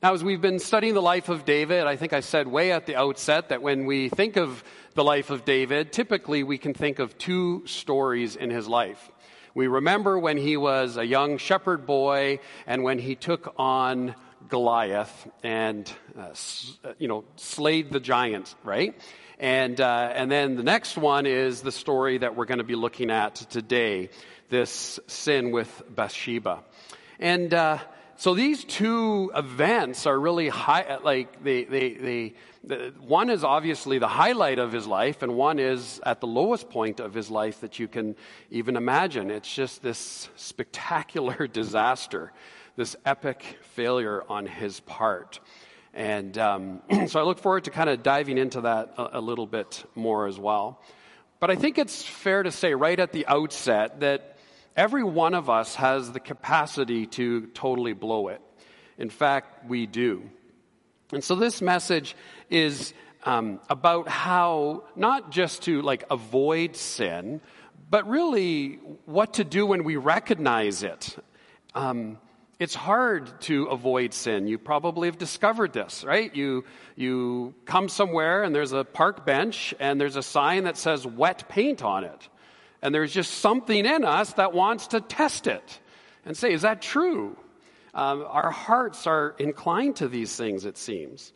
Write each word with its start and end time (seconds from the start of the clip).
Now, 0.00 0.14
as 0.14 0.22
we've 0.22 0.40
been 0.40 0.60
studying 0.60 0.94
the 0.94 1.02
life 1.02 1.28
of 1.28 1.44
David, 1.44 1.88
I 1.88 1.96
think 1.96 2.12
I 2.12 2.20
said 2.20 2.46
way 2.46 2.70
at 2.70 2.86
the 2.86 2.94
outset 2.94 3.48
that 3.48 3.62
when 3.62 3.84
we 3.84 4.08
think 4.08 4.36
of 4.36 4.62
the 4.94 5.02
life 5.02 5.30
of 5.30 5.44
David, 5.44 5.92
typically 5.92 6.44
we 6.44 6.56
can 6.56 6.72
think 6.72 7.00
of 7.00 7.18
two 7.18 7.64
stories 7.66 8.36
in 8.36 8.48
his 8.48 8.68
life. 8.68 9.10
We 9.56 9.66
remember 9.66 10.16
when 10.16 10.36
he 10.36 10.56
was 10.56 10.98
a 10.98 11.04
young 11.04 11.36
shepherd 11.36 11.84
boy 11.84 12.38
and 12.64 12.84
when 12.84 13.00
he 13.00 13.16
took 13.16 13.52
on 13.58 14.14
Goliath 14.48 15.28
and, 15.42 15.92
uh, 16.16 16.32
you 17.00 17.08
know, 17.08 17.24
slayed 17.34 17.90
the 17.90 17.98
giant, 17.98 18.54
right? 18.62 18.94
And, 19.40 19.80
uh, 19.80 20.12
and 20.14 20.30
then 20.30 20.54
the 20.54 20.62
next 20.62 20.96
one 20.96 21.26
is 21.26 21.60
the 21.60 21.72
story 21.72 22.18
that 22.18 22.36
we're 22.36 22.46
going 22.46 22.58
to 22.58 22.64
be 22.64 22.76
looking 22.76 23.10
at 23.10 23.34
today 23.34 24.10
this 24.48 25.00
sin 25.08 25.50
with 25.50 25.82
Bathsheba. 25.90 26.62
And, 27.18 27.52
uh, 27.52 27.78
so 28.18 28.34
these 28.34 28.64
two 28.64 29.30
events 29.32 30.04
are 30.04 30.18
really 30.18 30.48
high, 30.48 30.98
like 31.04 31.44
they, 31.44 31.62
they, 31.62 31.94
they, 31.94 32.34
the, 32.64 32.92
one 32.98 33.30
is 33.30 33.44
obviously 33.44 34.00
the 34.00 34.08
highlight 34.08 34.58
of 34.58 34.72
his 34.72 34.88
life, 34.88 35.22
and 35.22 35.36
one 35.36 35.60
is 35.60 36.00
at 36.04 36.20
the 36.20 36.26
lowest 36.26 36.68
point 36.68 36.98
of 36.98 37.14
his 37.14 37.30
life 37.30 37.60
that 37.60 37.78
you 37.78 37.86
can 37.86 38.16
even 38.50 38.74
imagine. 38.76 39.30
It's 39.30 39.54
just 39.54 39.84
this 39.84 40.28
spectacular 40.34 41.46
disaster, 41.52 42.32
this 42.74 42.96
epic 43.06 43.44
failure 43.62 44.24
on 44.28 44.46
his 44.46 44.80
part. 44.80 45.38
And 45.94 46.36
um, 46.38 46.82
so 47.06 47.20
I 47.20 47.22
look 47.22 47.38
forward 47.38 47.64
to 47.64 47.70
kind 47.70 47.88
of 47.88 48.02
diving 48.02 48.36
into 48.36 48.62
that 48.62 48.94
a, 48.98 49.18
a 49.18 49.20
little 49.20 49.46
bit 49.46 49.84
more 49.94 50.26
as 50.26 50.40
well. 50.40 50.82
But 51.38 51.52
I 51.52 51.54
think 51.54 51.78
it's 51.78 52.02
fair 52.02 52.42
to 52.42 52.50
say 52.50 52.74
right 52.74 52.98
at 52.98 53.12
the 53.12 53.28
outset 53.28 54.00
that 54.00 54.37
Every 54.78 55.02
one 55.02 55.34
of 55.34 55.50
us 55.50 55.74
has 55.74 56.12
the 56.12 56.20
capacity 56.20 57.06
to 57.06 57.48
totally 57.48 57.94
blow 57.94 58.28
it. 58.28 58.40
In 58.96 59.10
fact, 59.10 59.68
we 59.68 59.86
do. 59.86 60.22
And 61.12 61.24
so 61.24 61.34
this 61.34 61.60
message 61.60 62.14
is 62.48 62.94
um, 63.24 63.58
about 63.68 64.06
how 64.06 64.84
not 64.94 65.32
just 65.32 65.62
to 65.62 65.82
like 65.82 66.04
avoid 66.12 66.76
sin, 66.76 67.40
but 67.90 68.08
really 68.08 68.78
what 69.04 69.34
to 69.34 69.44
do 69.44 69.66
when 69.66 69.82
we 69.82 69.96
recognize 69.96 70.84
it. 70.84 71.16
Um, 71.74 72.18
it's 72.60 72.76
hard 72.76 73.40
to 73.42 73.64
avoid 73.64 74.14
sin. 74.14 74.46
You 74.46 74.58
probably 74.58 75.08
have 75.08 75.18
discovered 75.18 75.72
this, 75.72 76.04
right? 76.04 76.32
You, 76.36 76.64
you 76.94 77.52
come 77.64 77.88
somewhere 77.88 78.44
and 78.44 78.54
there's 78.54 78.72
a 78.72 78.84
park 78.84 79.26
bench 79.26 79.74
and 79.80 80.00
there's 80.00 80.14
a 80.14 80.22
sign 80.22 80.64
that 80.64 80.76
says 80.76 81.04
wet 81.04 81.48
paint 81.48 81.82
on 81.82 82.04
it. 82.04 82.28
And 82.82 82.94
there's 82.94 83.12
just 83.12 83.34
something 83.34 83.84
in 83.84 84.04
us 84.04 84.34
that 84.34 84.52
wants 84.52 84.88
to 84.88 85.00
test 85.00 85.46
it 85.46 85.80
and 86.24 86.36
say, 86.36 86.52
is 86.52 86.62
that 86.62 86.80
true? 86.80 87.36
Um, 87.94 88.24
our 88.28 88.50
hearts 88.50 89.06
are 89.06 89.34
inclined 89.38 89.96
to 89.96 90.08
these 90.08 90.36
things, 90.36 90.64
it 90.64 90.76
seems. 90.76 91.32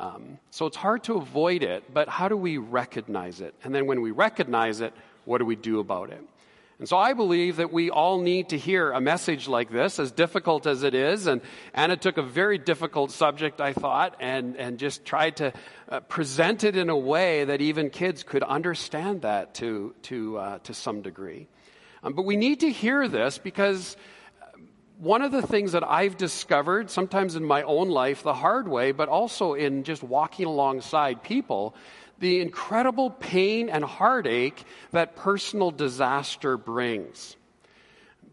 Um, 0.00 0.38
so 0.50 0.66
it's 0.66 0.76
hard 0.76 1.04
to 1.04 1.14
avoid 1.14 1.62
it, 1.62 1.94
but 1.94 2.08
how 2.08 2.28
do 2.28 2.36
we 2.36 2.58
recognize 2.58 3.40
it? 3.40 3.54
And 3.62 3.74
then 3.74 3.86
when 3.86 4.02
we 4.02 4.10
recognize 4.10 4.80
it, 4.80 4.92
what 5.24 5.38
do 5.38 5.44
we 5.44 5.56
do 5.56 5.80
about 5.80 6.10
it? 6.10 6.22
And 6.80 6.88
so 6.88 6.98
I 6.98 7.12
believe 7.12 7.56
that 7.56 7.72
we 7.72 7.90
all 7.90 8.20
need 8.20 8.48
to 8.48 8.58
hear 8.58 8.90
a 8.90 9.00
message 9.00 9.46
like 9.46 9.70
this, 9.70 10.00
as 10.00 10.10
difficult 10.10 10.66
as 10.66 10.82
it 10.82 10.92
is. 10.92 11.28
And 11.28 11.40
Anna 11.72 11.96
took 11.96 12.18
a 12.18 12.22
very 12.22 12.58
difficult 12.58 13.12
subject, 13.12 13.60
I 13.60 13.72
thought, 13.72 14.16
and, 14.18 14.56
and 14.56 14.76
just 14.78 15.04
tried 15.04 15.36
to 15.36 15.52
uh, 15.88 16.00
present 16.00 16.64
it 16.64 16.76
in 16.76 16.90
a 16.90 16.96
way 16.96 17.44
that 17.44 17.60
even 17.60 17.90
kids 17.90 18.24
could 18.24 18.42
understand 18.42 19.22
that 19.22 19.54
to, 19.54 19.94
to, 20.02 20.38
uh, 20.38 20.58
to 20.64 20.74
some 20.74 21.00
degree. 21.00 21.46
Um, 22.02 22.14
but 22.14 22.22
we 22.22 22.36
need 22.36 22.60
to 22.60 22.70
hear 22.70 23.06
this 23.06 23.38
because 23.38 23.96
uh, 24.42 24.58
one 24.98 25.22
of 25.22 25.30
the 25.30 25.42
things 25.42 25.72
that 25.72 25.84
I've 25.88 26.16
discovered, 26.16 26.90
sometimes 26.90 27.36
in 27.36 27.44
my 27.44 27.62
own 27.62 27.88
life 27.88 28.24
the 28.24 28.34
hard 28.34 28.66
way, 28.66 28.90
but 28.90 29.08
also 29.08 29.54
in 29.54 29.84
just 29.84 30.02
walking 30.02 30.46
alongside 30.46 31.22
people, 31.22 31.76
the 32.18 32.40
incredible 32.40 33.10
pain 33.10 33.68
and 33.68 33.84
heartache 33.84 34.64
that 34.92 35.16
personal 35.16 35.70
disaster 35.70 36.56
brings. 36.56 37.36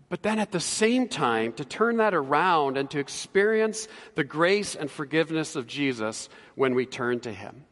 But 0.09 0.23
then 0.23 0.39
at 0.39 0.51
the 0.51 0.59
same 0.59 1.07
time, 1.07 1.53
to 1.53 1.63
turn 1.63 1.97
that 1.97 2.13
around 2.13 2.77
and 2.77 2.89
to 2.91 2.99
experience 2.99 3.87
the 4.15 4.25
grace 4.25 4.75
and 4.75 4.91
forgiveness 4.91 5.55
of 5.55 5.67
Jesus 5.67 6.27
when 6.55 6.75
we 6.75 6.85
turn 6.85 7.21
to 7.21 7.31
Him. 7.31 7.63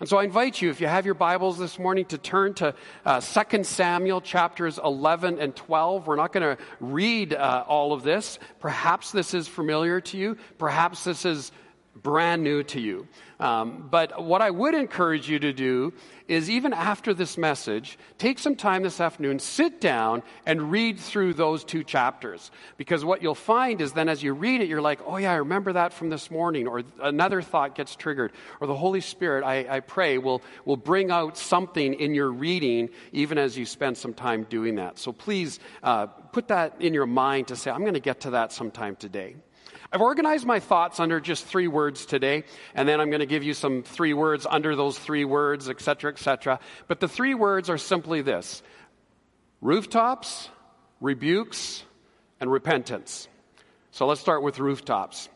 And 0.00 0.08
so 0.08 0.16
I 0.16 0.24
invite 0.24 0.62
you, 0.62 0.70
if 0.70 0.80
you 0.80 0.86
have 0.86 1.04
your 1.04 1.14
Bibles 1.14 1.58
this 1.58 1.78
morning, 1.78 2.06
to 2.06 2.16
turn 2.16 2.54
to 2.54 2.74
uh, 3.04 3.20
2 3.20 3.64
Samuel 3.64 4.22
chapters 4.22 4.80
11 4.82 5.38
and 5.38 5.54
12. 5.54 6.06
We're 6.06 6.16
not 6.16 6.32
going 6.32 6.56
to 6.56 6.62
read 6.80 7.34
uh, 7.34 7.64
all 7.68 7.92
of 7.92 8.02
this. 8.02 8.38
Perhaps 8.60 9.12
this 9.12 9.34
is 9.34 9.46
familiar 9.46 10.00
to 10.00 10.16
you. 10.16 10.38
Perhaps 10.56 11.04
this 11.04 11.26
is 11.26 11.52
brand 11.96 12.42
new 12.42 12.62
to 12.62 12.80
you. 12.80 13.06
Um, 13.38 13.88
but 13.90 14.22
what 14.22 14.42
I 14.42 14.50
would 14.50 14.74
encourage 14.74 15.28
you 15.28 15.38
to 15.38 15.52
do 15.52 15.92
is, 16.28 16.48
even 16.48 16.72
after 16.72 17.12
this 17.12 17.36
message, 17.36 17.98
take 18.16 18.38
some 18.38 18.54
time 18.54 18.82
this 18.82 19.00
afternoon, 19.00 19.38
sit 19.38 19.80
down, 19.80 20.22
and 20.46 20.70
read 20.70 20.98
through 20.98 21.34
those 21.34 21.64
two 21.64 21.82
chapters. 21.82 22.50
Because 22.76 23.04
what 23.04 23.22
you'll 23.22 23.34
find 23.34 23.80
is 23.80 23.92
then 23.92 24.08
as 24.08 24.22
you 24.22 24.34
read 24.34 24.60
it, 24.60 24.68
you're 24.68 24.80
like, 24.80 25.00
oh, 25.06 25.16
yeah, 25.16 25.32
I 25.32 25.36
remember 25.36 25.72
that 25.72 25.92
from 25.92 26.10
this 26.10 26.30
morning, 26.30 26.68
or 26.68 26.82
another 27.02 27.42
thought 27.42 27.74
gets 27.74 27.96
triggered, 27.96 28.32
or 28.60 28.66
the 28.66 28.76
Holy 28.76 29.00
Spirit, 29.00 29.42
I, 29.42 29.66
I 29.68 29.80
pray, 29.80 30.18
will, 30.18 30.42
will 30.64 30.76
bring 30.76 31.10
out 31.10 31.36
something 31.36 31.94
in 31.94 32.14
your 32.14 32.30
reading, 32.30 32.90
even 33.12 33.38
as 33.38 33.58
you 33.58 33.66
spend 33.66 33.96
some 33.96 34.14
time 34.14 34.44
doing 34.44 34.76
that. 34.76 34.98
So 34.98 35.12
please 35.12 35.58
uh, 35.82 36.06
put 36.06 36.48
that 36.48 36.76
in 36.80 36.94
your 36.94 37.06
mind 37.06 37.48
to 37.48 37.56
say, 37.56 37.70
I'm 37.70 37.80
going 37.82 37.94
to 37.94 38.00
get 38.00 38.20
to 38.20 38.30
that 38.30 38.52
sometime 38.52 38.96
today. 38.96 39.34
I've 39.92 40.02
organized 40.02 40.46
my 40.46 40.60
thoughts 40.60 41.00
under 41.00 41.18
just 41.18 41.44
three 41.46 41.66
words 41.66 42.06
today, 42.06 42.44
and 42.76 42.88
then 42.88 43.00
I'm 43.00 43.10
going 43.10 43.20
to 43.20 43.26
give 43.26 43.42
you 43.42 43.54
some 43.54 43.82
three 43.82 44.14
words 44.14 44.46
under 44.48 44.76
those 44.76 44.96
three 44.96 45.24
words, 45.24 45.68
etc., 45.68 46.12
etc. 46.12 46.60
But 46.86 47.00
the 47.00 47.08
three 47.08 47.34
words 47.34 47.68
are 47.68 47.78
simply 47.78 48.22
this 48.22 48.62
rooftops, 49.60 50.48
rebukes, 51.00 51.82
and 52.38 52.50
repentance. 52.52 53.26
So 53.90 54.06
let's 54.06 54.20
start 54.20 54.44
with 54.44 54.60
rooftops. 54.60 55.28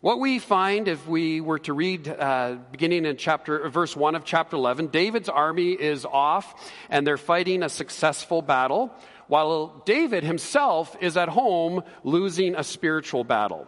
What 0.00 0.20
we 0.20 0.38
find 0.38 0.86
if 0.86 1.08
we 1.08 1.40
were 1.40 1.58
to 1.60 1.72
read 1.72 2.06
uh, 2.06 2.58
beginning 2.70 3.06
in 3.06 3.16
chapter 3.16 3.68
verse 3.68 3.96
1 3.96 4.14
of 4.14 4.24
chapter 4.24 4.54
11, 4.54 4.88
David's 4.88 5.28
army 5.28 5.72
is 5.72 6.04
off 6.04 6.70
and 6.90 7.04
they're 7.04 7.16
fighting 7.16 7.64
a 7.64 7.68
successful 7.68 8.40
battle 8.40 8.94
while 9.26 9.82
David 9.84 10.22
himself 10.22 10.96
is 11.00 11.16
at 11.16 11.28
home 11.28 11.82
losing 12.04 12.54
a 12.54 12.62
spiritual 12.62 13.24
battle. 13.24 13.66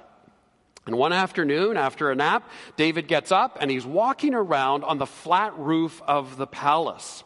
And 0.88 0.96
one 0.96 1.12
afternoon, 1.12 1.76
after 1.76 2.10
a 2.10 2.14
nap, 2.14 2.48
David 2.76 3.08
gets 3.08 3.30
up 3.30 3.58
and 3.60 3.70
he's 3.70 3.84
walking 3.84 4.32
around 4.32 4.84
on 4.84 4.96
the 4.96 5.04
flat 5.04 5.52
roof 5.58 6.00
of 6.08 6.38
the 6.38 6.46
palace. 6.46 7.24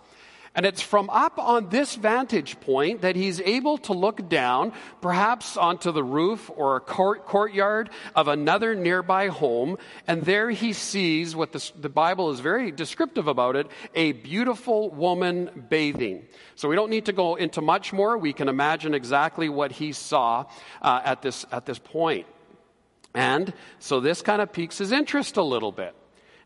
And 0.56 0.66
it's 0.66 0.82
from 0.82 1.08
up 1.10 1.38
on 1.38 1.68
this 1.68 1.94
vantage 1.94 2.58
point 2.58 3.02
that 3.02 3.14
he's 3.14 3.40
able 3.40 3.78
to 3.78 3.92
look 3.92 4.28
down, 4.28 4.72
perhaps 5.00 5.56
onto 5.56 5.92
the 5.92 6.02
roof 6.02 6.50
or 6.56 6.74
a 6.74 6.80
court, 6.80 7.24
courtyard 7.24 7.90
of 8.16 8.26
another 8.26 8.74
nearby 8.74 9.28
home. 9.28 9.78
And 10.08 10.22
there 10.22 10.50
he 10.50 10.72
sees 10.72 11.36
what 11.36 11.52
the, 11.52 11.70
the 11.78 11.88
Bible 11.88 12.32
is 12.32 12.40
very 12.40 12.72
descriptive 12.72 13.28
about 13.28 13.54
it 13.54 13.68
a 13.94 14.10
beautiful 14.10 14.90
woman 14.90 15.66
bathing. 15.70 16.26
So 16.56 16.68
we 16.68 16.74
don't 16.74 16.90
need 16.90 17.06
to 17.06 17.12
go 17.12 17.36
into 17.36 17.60
much 17.60 17.92
more. 17.92 18.18
We 18.18 18.32
can 18.32 18.48
imagine 18.48 18.92
exactly 18.92 19.48
what 19.48 19.70
he 19.70 19.92
saw 19.92 20.46
uh, 20.82 21.00
at, 21.04 21.22
this, 21.22 21.46
at 21.52 21.64
this 21.64 21.78
point. 21.78 22.26
And 23.14 23.52
so 23.78 24.00
this 24.00 24.22
kind 24.22 24.40
of 24.40 24.52
piques 24.52 24.78
his 24.78 24.92
interest 24.92 25.36
a 25.36 25.42
little 25.42 25.72
bit. 25.72 25.94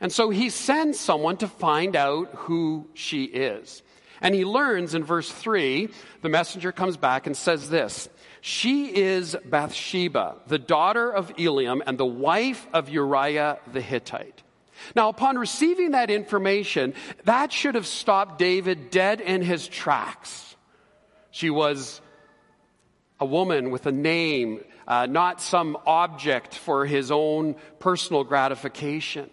And 0.00 0.12
so 0.12 0.30
he 0.30 0.50
sends 0.50 0.98
someone 0.98 1.36
to 1.38 1.48
find 1.48 1.96
out 1.96 2.28
who 2.34 2.86
she 2.94 3.24
is. 3.24 3.82
And 4.20 4.34
he 4.34 4.44
learns 4.44 4.94
in 4.94 5.04
verse 5.04 5.30
3, 5.30 5.88
the 6.22 6.28
messenger 6.28 6.72
comes 6.72 6.96
back 6.96 7.26
and 7.26 7.36
says 7.36 7.68
this 7.70 8.08
She 8.40 8.94
is 8.94 9.36
Bathsheba, 9.44 10.36
the 10.46 10.58
daughter 10.58 11.10
of 11.10 11.34
Eliam 11.36 11.82
and 11.86 11.98
the 11.98 12.06
wife 12.06 12.66
of 12.72 12.88
Uriah 12.88 13.58
the 13.72 13.80
Hittite. 13.80 14.42
Now, 14.94 15.08
upon 15.08 15.38
receiving 15.38 15.92
that 15.92 16.10
information, 16.10 16.94
that 17.24 17.52
should 17.52 17.76
have 17.76 17.86
stopped 17.86 18.38
David 18.38 18.90
dead 18.90 19.20
in 19.22 19.40
his 19.40 19.66
tracks. 19.66 20.54
She 21.30 21.48
was 21.48 22.00
a 23.18 23.24
woman 23.24 23.70
with 23.70 23.86
a 23.86 23.92
name 23.92 24.60
uh, 24.86 25.06
not 25.06 25.40
some 25.40 25.76
object 25.86 26.54
for 26.54 26.86
his 26.86 27.10
own 27.10 27.56
personal 27.78 28.24
gratification. 28.24 29.30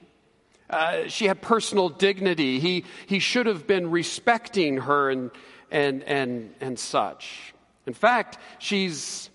Uh, 0.69 1.07
she 1.07 1.25
had 1.25 1.41
personal 1.41 1.89
dignity. 1.89 2.59
He, 2.59 2.85
he 3.05 3.19
should 3.19 3.45
have 3.45 3.67
been 3.67 3.91
respecting 3.91 4.77
her 4.77 5.11
and, 5.11 5.31
and, 5.69 6.03
and, 6.03 6.53
and 6.59 6.79
such. 6.79 7.53
In 7.85 7.94
fact, 7.94 8.38
she's 8.59 9.29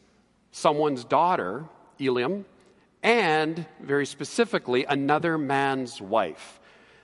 someone's 0.51 1.05
daughter, 1.05 1.67
Eliam, 2.01 2.45
and 3.03 3.65
very 3.81 4.07
specifically, 4.07 4.85
another 4.85 5.39
man's 5.39 6.01
wife. 6.01 6.59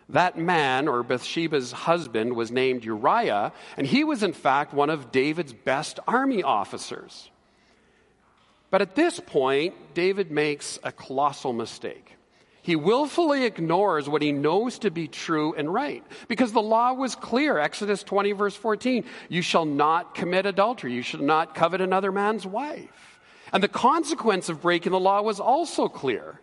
That 0.09 0.37
man, 0.37 0.89
or 0.89 1.03
Bathsheba's 1.03 1.73
husband, 1.73 2.35
was 2.35 2.51
named 2.51 2.85
Uriah, 2.85 3.53
and 3.77 3.87
he 3.87 4.05
was 4.05 4.23
in 4.23 4.33
fact 4.33 4.75
one 4.75 4.91
of 4.91 5.13
David's 5.13 5.53
best 5.53 6.01
army 6.07 6.43
officers. 6.43 7.31
But 8.75 8.83
at 8.83 8.97
this 8.97 9.21
point, 9.21 9.95
David 9.95 10.33
makes 10.33 10.81
a 10.83 10.91
colossal 10.91 11.53
mistake. 11.53 12.17
He 12.61 12.75
willfully 12.75 13.45
ignores 13.45 14.09
what 14.09 14.21
he 14.21 14.33
knows 14.33 14.81
to 14.81 14.91
be 14.91 15.07
true 15.07 15.55
and 15.55 15.73
right 15.73 16.03
because 16.27 16.51
the 16.51 16.61
law 16.61 16.93
was 16.93 17.15
clear. 17.15 17.57
Exodus 17.57 18.03
20, 18.03 18.33
verse 18.33 18.57
14 18.57 19.05
you 19.29 19.43
shall 19.43 19.65
not 19.65 20.17
commit 20.17 20.45
adultery, 20.45 20.93
you 20.93 21.03
shall 21.03 21.23
not 21.23 21.55
covet 21.55 21.81
another 21.83 22.11
man's 22.11 22.45
wife. 22.45 23.21
And 23.53 23.63
the 23.63 23.69
consequence 23.69 24.49
of 24.49 24.63
breaking 24.63 24.91
the 24.91 24.99
law 24.99 25.23
was 25.23 25.39
also 25.39 25.87
clear. 25.87 26.41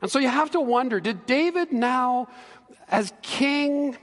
And 0.00 0.10
so 0.10 0.20
you 0.20 0.28
have 0.28 0.52
to 0.52 0.60
wonder 0.62 1.00
did 1.00 1.26
David 1.26 1.70
now, 1.70 2.28
as 2.88 3.12
king, 3.20 3.98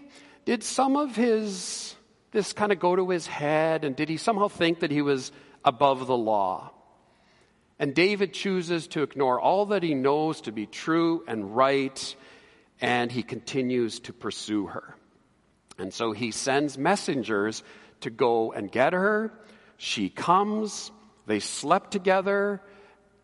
did 0.46 0.62
some 0.62 0.96
of 0.96 1.16
his, 1.16 1.96
this 2.30 2.54
kind 2.54 2.72
of 2.72 2.80
go 2.80 2.96
to 2.96 3.10
his 3.10 3.26
head, 3.26 3.86
and 3.86 3.96
did 3.96 4.08
he 4.08 4.18
somehow 4.18 4.50
think 4.50 4.82
that 4.82 4.92
he 4.92 5.02
was 5.02 5.32
above 5.66 6.06
the 6.06 6.16
law? 6.16 6.74
And 7.80 7.96
David 7.96 8.34
chooses 8.34 8.88
to 8.90 9.04
ignore 9.04 9.40
all 9.40 9.68
that 9.68 9.84
he 9.84 9.94
knows 9.94 10.42
to 10.42 10.52
be 10.52 10.66
true 10.66 11.24
and 11.28 11.56
right, 11.56 12.16
and 12.82 13.10
he 13.10 13.24
continues 13.24 14.02
to 14.02 14.14
pursue 14.14 14.68
her. 14.68 14.96
And 15.78 15.94
so 15.94 16.12
he 16.12 16.32
sends 16.32 16.78
messengers 16.78 17.64
to 18.02 18.10
go 18.10 18.52
and 18.52 18.70
get 18.70 18.92
her. 18.92 19.32
She 19.78 20.10
comes, 20.10 20.92
they 21.26 21.40
slept 21.40 21.92
together, 21.92 22.62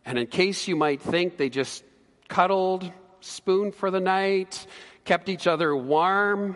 and 0.05 0.17
in 0.17 0.27
case 0.27 0.67
you 0.67 0.77
might 0.77 1.01
think 1.01 1.35
they 1.35 1.49
just 1.49 1.83
cuddled, 2.29 2.89
spooned 3.19 3.75
for 3.75 3.91
the 3.91 3.99
night, 3.99 4.65
kept 5.03 5.27
each 5.27 5.47
other 5.47 5.75
warm, 5.75 6.55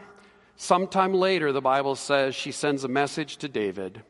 sometime 0.55 1.13
later, 1.13 1.51
the 1.51 1.61
Bible 1.61 1.95
says 1.95 2.33
she 2.33 2.53
sends 2.53 2.85
a 2.85 2.87
message 2.87 3.37
to 3.37 3.49
David 3.49 4.01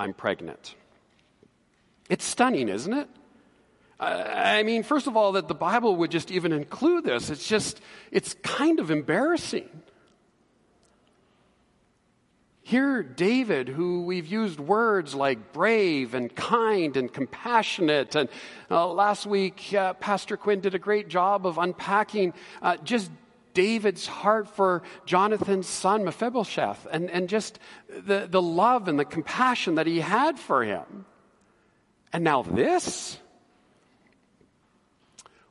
I'm 0.00 0.14
pregnant. 0.14 0.74
It's 2.08 2.24
stunning, 2.24 2.68
isn't 2.68 2.92
it? 2.92 3.08
I 4.00 4.62
mean, 4.62 4.84
first 4.84 5.08
of 5.08 5.16
all, 5.16 5.32
that 5.32 5.48
the 5.48 5.54
Bible 5.54 5.96
would 5.96 6.12
just 6.12 6.30
even 6.30 6.52
include 6.52 7.04
this, 7.04 7.30
it's 7.30 7.48
just, 7.48 7.80
it's 8.12 8.34
kind 8.42 8.78
of 8.78 8.90
embarrassing. 8.90 9.68
Here, 12.62 13.02
David, 13.02 13.68
who 13.68 14.04
we've 14.04 14.26
used 14.26 14.60
words 14.60 15.14
like 15.14 15.52
brave 15.52 16.14
and 16.14 16.32
kind 16.34 16.96
and 16.96 17.12
compassionate, 17.12 18.14
and 18.14 18.28
uh, 18.70 18.86
last 18.92 19.26
week, 19.26 19.72
uh, 19.74 19.94
Pastor 19.94 20.36
Quinn 20.36 20.60
did 20.60 20.74
a 20.74 20.78
great 20.78 21.08
job 21.08 21.46
of 21.46 21.56
unpacking 21.56 22.34
uh, 22.60 22.76
just 22.84 23.10
David's 23.54 24.06
heart 24.06 24.48
for 24.48 24.82
Jonathan's 25.06 25.66
son, 25.66 26.04
Mephibosheth, 26.04 26.86
and, 26.92 27.10
and 27.10 27.28
just 27.28 27.58
the, 27.88 28.28
the 28.30 28.42
love 28.42 28.86
and 28.86 28.98
the 28.98 29.04
compassion 29.04 29.76
that 29.76 29.86
he 29.86 30.00
had 30.00 30.38
for 30.38 30.62
him. 30.62 31.06
And 32.12 32.24
now 32.24 32.42
this? 32.42 33.18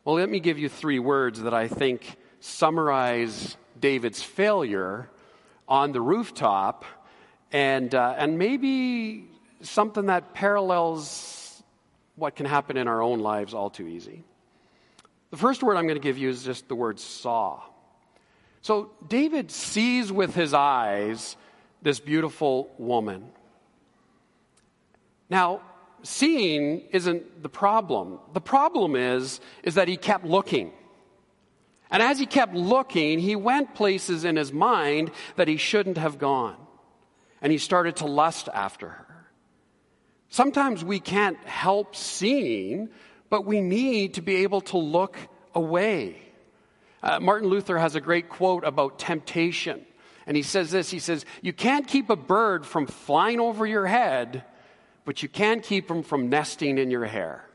Well, 0.04 0.16
let 0.16 0.30
me 0.30 0.40
give 0.40 0.58
you 0.58 0.70
three 0.70 1.00
words 1.00 1.42
that 1.42 1.54
I 1.54 1.68
think 1.68 2.16
summarize 2.40 3.58
David's 3.80 4.24
failure 4.24 5.10
on 5.68 5.92
the 5.92 6.02
rooftop 6.02 6.86
and, 7.52 7.94
uh, 7.94 8.16
and 8.18 8.38
maybe 8.38 9.26
something 9.62 10.08
that 10.08 10.34
parallels 10.34 11.62
what 12.16 12.36
can 12.36 12.46
happen 12.46 12.78
in 12.78 12.88
our 12.88 13.02
own 13.02 13.20
lives 13.20 13.54
all 13.54 13.70
too 13.70 13.88
easy. 13.88 14.24
The 15.30 15.38
first 15.38 15.62
word 15.62 15.76
I'm 15.76 15.86
going 15.86 16.00
to 16.00 16.04
give 16.04 16.18
you 16.18 16.30
is 16.30 16.44
just 16.44 16.68
the 16.68 16.76
word 16.76 17.00
saw. 17.00 17.62
So 18.62 18.92
David 19.08 19.52
sees 19.52 20.12
with 20.12 20.34
his 20.34 20.54
eyes 20.54 21.38
this 21.82 22.00
beautiful 22.00 22.72
woman. 22.78 23.30
Now, 25.30 25.62
seeing 26.08 26.82
isn't 26.92 27.44
the 27.44 27.50
problem. 27.50 28.20
The 28.34 28.42
problem 28.42 28.96
is, 28.96 29.42
is 29.64 29.76
that 29.76 29.88
he 29.88 29.98
kept 29.98 30.26
looking. 30.26 30.72
And 31.92 32.02
as 32.02 32.18
he 32.18 32.26
kept 32.26 32.54
looking, 32.54 33.20
he 33.20 33.36
went 33.36 33.76
places 33.76 34.24
in 34.24 34.36
his 34.36 34.54
mind 34.54 35.12
that 35.36 35.48
he 35.48 35.58
shouldn't 35.58 35.98
have 35.98 36.18
gone. 36.18 36.56
And 37.42 37.52
he 37.52 37.58
started 37.58 37.98
to 37.98 38.06
lust 38.06 38.48
after 38.54 38.90
her. 38.90 39.28
Sometimes 40.30 40.84
we 40.84 41.00
can't 41.00 41.38
help 41.46 41.96
seeing, 41.96 42.90
but 43.30 43.46
we 43.46 43.62
need 43.62 44.16
to 44.16 44.22
be 44.22 44.38
able 44.38 44.62
to 44.62 44.78
look 44.78 45.18
away. 45.54 46.22
Uh, 47.04 47.20
Martin 47.20 47.50
Luther 47.50 47.78
has 47.78 47.96
a 47.96 48.02
great 48.02 48.30
quote 48.30 48.64
about 48.64 49.00
temptation. 49.00 49.86
And 50.26 50.36
he 50.36 50.44
says 50.44 50.72
this 50.72 50.90
He 50.90 51.00
says, 51.00 51.26
You 51.42 51.54
can't 51.54 51.88
keep 51.88 52.10
a 52.10 52.16
bird 52.16 52.66
from 52.66 52.88
flying 52.88 53.40
over 53.40 53.66
your 53.66 53.86
head 53.86 54.44
but 55.08 55.24
you 55.24 55.30
can 55.30 55.62
keep 55.62 55.88
them 55.88 56.04
from 56.04 56.28
nesting 56.28 56.78
in 56.78 56.92
your 56.92 57.06
hair. 57.06 57.46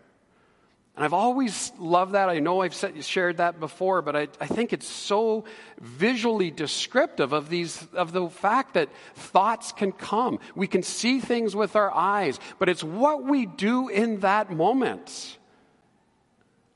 And 0.97 1.05
I've 1.05 1.13
always 1.13 1.71
loved 1.79 2.13
that. 2.13 2.31
I 2.31 2.39
know 2.39 2.63
I've 2.63 2.75
shared 2.75 3.37
that 3.37 3.61
before, 3.61 4.01
but 4.01 4.17
I, 4.17 4.29
I 4.41 4.47
think 4.47 4.73
it's 4.73 4.89
so 4.89 5.45
visually 5.79 6.51
descriptive 6.51 7.35
of, 7.35 7.51
these, 7.51 7.87
of 7.93 8.13
the 8.13 8.31
fact 8.31 8.73
that 8.73 8.89
thoughts 9.15 9.71
can 9.71 9.93
come. 9.93 10.39
We 10.55 10.67
can 10.67 10.83
see 10.83 11.21
things 11.21 11.55
with 11.55 11.77
our 11.77 11.93
eyes, 11.93 12.41
but 12.59 12.71
it's 12.71 12.83
what 12.83 13.23
we 13.23 13.45
do 13.45 13.91
in 13.91 14.21
that 14.21 14.51
moment. 14.51 15.37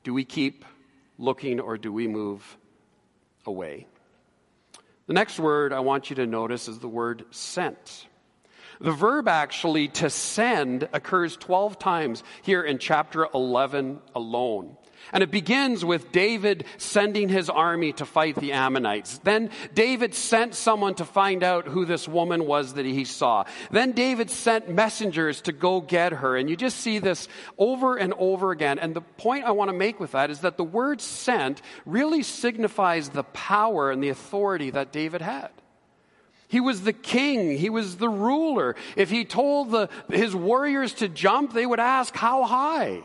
Do 0.03 0.13
we 0.13 0.25
keep 0.25 0.63
looking 1.17 1.59
or 1.59 1.79
do 1.79 1.91
we 1.91 2.07
move 2.07 2.55
away? 3.47 3.87
The 5.07 5.13
next 5.13 5.39
word 5.39 5.73
I 5.73 5.79
want 5.79 6.11
you 6.11 6.17
to 6.17 6.27
notice 6.27 6.67
is 6.67 6.77
the 6.77 6.87
word 6.87 7.25
sent. 7.31 8.06
The 8.79 8.91
verb 8.91 9.27
actually 9.27 9.87
to 9.89 10.09
send 10.09 10.87
occurs 10.93 11.37
12 11.37 11.79
times 11.79 12.23
here 12.43 12.63
in 12.63 12.77
chapter 12.77 13.27
11 13.33 13.99
alone. 14.15 14.77
And 15.13 15.23
it 15.23 15.31
begins 15.31 15.85
with 15.85 16.11
David 16.11 16.65
sending 16.77 17.29
his 17.29 17.49
army 17.49 17.93
to 17.93 18.05
fight 18.05 18.35
the 18.35 18.53
Ammonites. 18.53 19.19
Then 19.19 19.51
David 19.73 20.13
sent 20.13 20.53
someone 20.53 20.95
to 20.95 21.05
find 21.05 21.43
out 21.43 21.67
who 21.67 21.85
this 21.85 22.07
woman 22.07 22.45
was 22.45 22.73
that 22.73 22.85
he 22.85 23.05
saw. 23.05 23.45
Then 23.71 23.93
David 23.93 24.29
sent 24.29 24.69
messengers 24.69 25.41
to 25.41 25.53
go 25.53 25.81
get 25.81 26.13
her. 26.13 26.35
And 26.35 26.49
you 26.49 26.57
just 26.57 26.79
see 26.79 26.99
this 26.99 27.27
over 27.57 27.95
and 27.95 28.13
over 28.17 28.51
again. 28.51 28.79
And 28.79 28.93
the 28.93 29.01
point 29.01 29.45
I 29.45 29.51
want 29.51 29.69
to 29.69 29.77
make 29.77 29.99
with 29.99 30.11
that 30.11 30.29
is 30.29 30.41
that 30.41 30.57
the 30.57 30.63
word 30.63 30.99
sent 30.99 31.61
really 31.85 32.23
signifies 32.23 33.09
the 33.09 33.23
power 33.23 33.91
and 33.91 34.03
the 34.03 34.09
authority 34.09 34.71
that 34.71 34.91
David 34.91 35.21
had. 35.21 35.51
He 36.47 36.59
was 36.59 36.83
the 36.83 36.93
king. 36.93 37.57
He 37.57 37.69
was 37.69 37.97
the 37.97 38.09
ruler. 38.09 38.75
If 38.95 39.09
he 39.09 39.25
told 39.25 39.71
the, 39.71 39.89
his 40.09 40.35
warriors 40.35 40.93
to 40.95 41.09
jump, 41.09 41.53
they 41.53 41.65
would 41.65 41.79
ask, 41.79 42.15
how 42.15 42.43
high? 42.43 43.01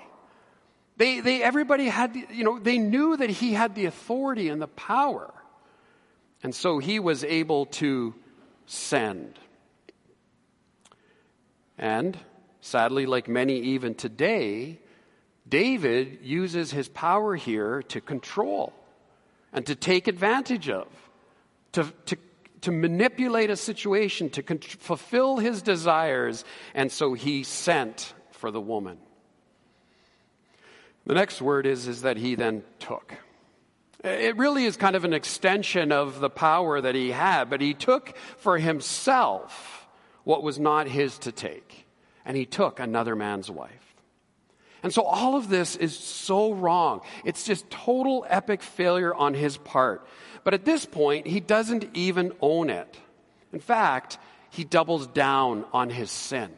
They, 0.96 1.20
they, 1.20 1.42
everybody 1.42 1.88
had, 1.88 2.14
you 2.30 2.44
know, 2.44 2.58
they 2.58 2.78
knew 2.78 3.16
that 3.16 3.30
he 3.30 3.54
had 3.54 3.74
the 3.74 3.86
authority 3.86 4.48
and 4.48 4.62
the 4.62 4.68
power. 4.68 5.32
And 6.42 6.54
so 6.54 6.78
he 6.78 7.00
was 7.00 7.24
able 7.24 7.66
to 7.66 8.14
send. 8.66 9.38
And 11.78 12.16
sadly, 12.60 13.06
like 13.06 13.26
many 13.26 13.58
even 13.58 13.94
today, 13.94 14.78
David 15.48 16.20
uses 16.22 16.70
his 16.70 16.88
power 16.88 17.34
here 17.34 17.82
to 17.84 18.00
control 18.00 18.72
and 19.52 19.66
to 19.66 19.74
take 19.74 20.06
advantage 20.06 20.68
of, 20.68 20.86
to, 21.72 21.92
to 22.06 22.16
to 22.62 22.72
manipulate 22.72 23.50
a 23.50 23.56
situation, 23.56 24.30
to 24.30 24.42
con- 24.42 24.58
fulfill 24.58 25.36
his 25.36 25.62
desires, 25.62 26.44
and 26.74 26.90
so 26.90 27.14
he 27.14 27.42
sent 27.42 28.14
for 28.30 28.50
the 28.50 28.60
woman. 28.60 28.98
The 31.06 31.14
next 31.14 31.42
word 31.42 31.66
is, 31.66 31.88
is 31.88 32.02
that 32.02 32.16
he 32.16 32.34
then 32.34 32.62
took. 32.78 33.14
It 34.04 34.36
really 34.36 34.64
is 34.64 34.76
kind 34.76 34.96
of 34.96 35.04
an 35.04 35.12
extension 35.12 35.92
of 35.92 36.20
the 36.20 36.30
power 36.30 36.80
that 36.80 36.94
he 36.94 37.10
had, 37.10 37.50
but 37.50 37.60
he 37.60 37.74
took 37.74 38.16
for 38.38 38.58
himself 38.58 39.86
what 40.24 40.42
was 40.42 40.58
not 40.58 40.88
his 40.88 41.18
to 41.20 41.32
take, 41.32 41.86
and 42.24 42.36
he 42.36 42.46
took 42.46 42.80
another 42.80 43.14
man's 43.16 43.50
wife. 43.50 43.82
And 44.82 44.92
so 44.92 45.02
all 45.02 45.36
of 45.36 45.48
this 45.48 45.76
is 45.76 45.96
so 45.96 46.52
wrong. 46.52 47.02
It's 47.24 47.44
just 47.44 47.70
total 47.70 48.26
epic 48.28 48.62
failure 48.62 49.14
on 49.14 49.34
his 49.34 49.56
part. 49.56 50.06
But 50.44 50.54
at 50.54 50.64
this 50.64 50.86
point, 50.86 51.26
he 51.26 51.40
doesn't 51.40 51.88
even 51.94 52.32
own 52.40 52.70
it. 52.70 52.96
In 53.52 53.60
fact, 53.60 54.18
he 54.50 54.64
doubles 54.64 55.06
down 55.06 55.64
on 55.72 55.90
his 55.90 56.10
sin. 56.10 56.50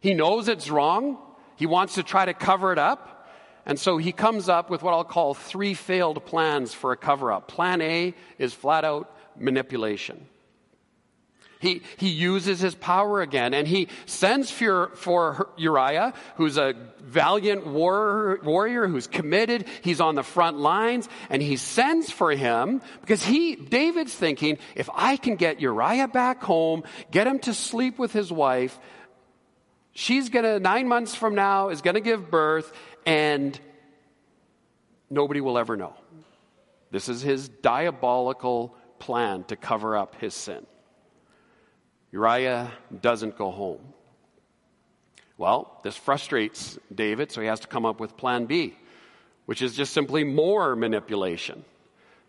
He 0.00 0.14
knows 0.14 0.48
it's 0.48 0.70
wrong. 0.70 1.18
He 1.56 1.66
wants 1.66 1.94
to 1.94 2.02
try 2.02 2.24
to 2.24 2.34
cover 2.34 2.72
it 2.72 2.78
up. 2.78 3.28
And 3.64 3.78
so 3.78 3.98
he 3.98 4.10
comes 4.10 4.48
up 4.48 4.70
with 4.70 4.82
what 4.82 4.94
I'll 4.94 5.04
call 5.04 5.34
three 5.34 5.74
failed 5.74 6.24
plans 6.26 6.74
for 6.74 6.92
a 6.92 6.96
cover 6.96 7.30
up. 7.30 7.46
Plan 7.46 7.80
A 7.80 8.14
is 8.38 8.52
flat 8.52 8.84
out 8.84 9.14
manipulation. 9.36 10.26
He, 11.62 11.80
he 11.96 12.08
uses 12.10 12.60
his 12.60 12.74
power 12.74 13.22
again 13.22 13.54
and 13.54 13.66
he 13.66 13.88
sends 14.04 14.50
for, 14.50 14.90
for 14.96 15.48
Uriah, 15.56 16.12
who's 16.36 16.58
a 16.58 16.74
valiant 17.00 17.66
war, 17.66 18.40
warrior 18.42 18.86
who's 18.86 19.06
committed. 19.06 19.66
He's 19.80 20.00
on 20.00 20.16
the 20.16 20.22
front 20.22 20.58
lines 20.58 21.08
and 21.30 21.40
he 21.40 21.56
sends 21.56 22.10
for 22.10 22.32
him 22.32 22.82
because 23.00 23.24
he, 23.24 23.54
David's 23.54 24.14
thinking, 24.14 24.58
if 24.74 24.90
I 24.92 25.16
can 25.16 25.36
get 25.36 25.60
Uriah 25.60 26.08
back 26.08 26.42
home, 26.42 26.82
get 27.10 27.26
him 27.26 27.38
to 27.40 27.54
sleep 27.54 27.98
with 27.98 28.12
his 28.12 28.30
wife, 28.30 28.78
She's 29.94 30.30
going 30.30 30.44
to, 30.44 30.58
nine 30.58 30.88
months 30.88 31.14
from 31.14 31.34
now, 31.34 31.68
is 31.68 31.82
going 31.82 31.94
to 31.94 32.00
give 32.00 32.30
birth, 32.30 32.72
and 33.04 33.58
nobody 35.10 35.42
will 35.42 35.58
ever 35.58 35.76
know. 35.76 35.94
This 36.90 37.08
is 37.08 37.20
his 37.20 37.48
diabolical 37.48 38.74
plan 38.98 39.44
to 39.44 39.56
cover 39.56 39.96
up 39.96 40.16
his 40.16 40.34
sin. 40.34 40.66
Uriah 42.12 42.70
doesn't 43.00 43.38
go 43.38 43.50
home. 43.50 43.80
Well, 45.38 45.80
this 45.82 45.96
frustrates 45.96 46.78
David, 46.94 47.32
so 47.32 47.40
he 47.40 47.46
has 47.46 47.60
to 47.60 47.66
come 47.66 47.86
up 47.86 47.98
with 47.98 48.16
plan 48.16 48.44
B, 48.44 48.76
which 49.46 49.62
is 49.62 49.74
just 49.74 49.92
simply 49.92 50.22
more 50.22 50.76
manipulation. 50.76 51.64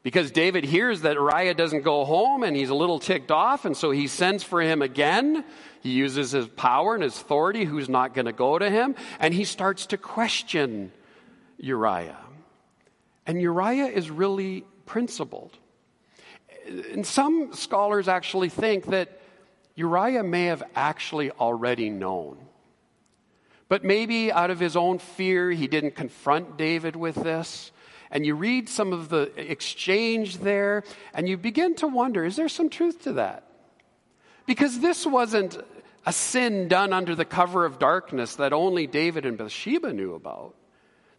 Because 0.02 0.32
David 0.32 0.64
hears 0.64 1.02
that 1.02 1.16
Uriah 1.16 1.54
doesn't 1.54 1.84
go 1.84 2.06
home 2.06 2.44
and 2.44 2.56
he's 2.56 2.70
a 2.70 2.76
little 2.76 3.00
ticked 3.00 3.32
off, 3.32 3.66
and 3.66 3.76
so 3.76 3.92
he 3.92 4.08
sends 4.08 4.44
for 4.44 4.62
him 4.62 4.82
again. 4.82 5.46
He 5.82 5.92
uses 5.92 6.32
his 6.32 6.48
power 6.48 6.94
and 6.94 7.04
his 7.04 7.16
authority, 7.16 7.66
who's 7.66 7.88
not 7.88 8.14
going 8.14 8.26
to 8.26 8.34
go 8.34 8.58
to 8.58 8.70
him, 8.70 8.96
and 9.20 9.34
he 9.34 9.46
starts 9.46 9.86
to 9.88 9.98
question 9.98 10.92
Uriah. 11.58 12.18
And 13.26 13.42
Uriah 13.42 13.88
is 13.88 14.10
really 14.10 14.66
principled. 14.86 15.58
And 16.68 17.06
some 17.06 17.54
scholars 17.54 18.08
actually 18.08 18.50
think 18.50 18.88
that 18.88 19.20
Uriah 19.76 20.24
may 20.24 20.46
have 20.46 20.64
actually 20.76 21.32
already 21.32 21.90
known. 21.90 22.38
But 23.70 23.84
maybe 23.84 24.32
out 24.32 24.52
of 24.52 24.60
his 24.60 24.76
own 24.76 25.00
fear, 25.00 25.50
he 25.50 25.68
didn't 25.68 25.96
confront 25.96 26.58
David 26.58 26.96
with 26.96 27.16
this. 27.16 27.72
And 28.12 28.26
you 28.26 28.36
read 28.36 28.70
some 28.70 28.94
of 28.94 29.10
the 29.10 29.32
exchange 29.36 30.38
there, 30.38 30.84
and 31.14 31.28
you 31.28 31.38
begin 31.38 31.74
to 31.78 31.88
wonder 31.88 32.24
is 32.24 32.36
there 32.36 32.50
some 32.50 32.70
truth 32.70 33.04
to 33.04 33.14
that? 33.14 33.48
Because 34.46 34.80
this 34.80 35.06
wasn't 35.06 35.58
a 36.06 36.14
sin 36.14 36.68
done 36.68 36.94
under 36.94 37.16
the 37.16 37.26
cover 37.26 37.66
of 37.66 37.80
darkness 37.80 38.36
that 38.36 38.54
only 38.54 38.86
David 38.86 39.26
and 39.26 39.38
Bathsheba 39.38 39.94
knew 39.94 40.14
about. 40.14 40.54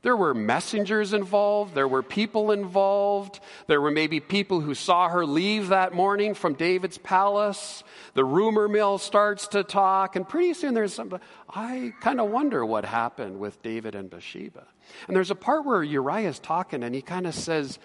There 0.04 0.16
were 0.18 0.34
messengers 0.34 1.14
involved. 1.14 1.74
There 1.74 1.88
were 1.88 2.02
people 2.02 2.52
involved. 2.52 3.40
There 3.68 3.80
were 3.80 3.90
maybe 3.90 4.20
people 4.20 4.60
who 4.60 4.74
saw 4.74 5.08
her 5.08 5.24
leave 5.24 5.68
that 5.68 5.94
morning 5.94 6.34
from 6.34 6.52
David's 6.52 6.98
palace. 6.98 7.82
The 8.12 8.22
rumor 8.22 8.68
mill 8.68 8.98
starts 8.98 9.48
to 9.48 9.64
talk, 9.64 10.14
and 10.14 10.28
pretty 10.28 10.52
soon 10.52 10.74
there's 10.74 10.92
some. 10.92 11.18
I 11.48 11.94
kind 12.02 12.20
of 12.20 12.30
wonder 12.30 12.66
what 12.66 12.84
happened 12.84 13.38
with 13.38 13.62
David 13.62 13.94
and 13.94 14.10
Bathsheba. 14.10 14.66
And 15.08 15.16
there's 15.16 15.30
a 15.30 15.34
part 15.34 15.64
where 15.64 15.82
Uriah 15.82 16.28
is 16.28 16.38
talking, 16.38 16.82
and 16.82 16.94
he 16.94 17.00
kind 17.00 17.26
of 17.26 17.34
says, 17.34 17.78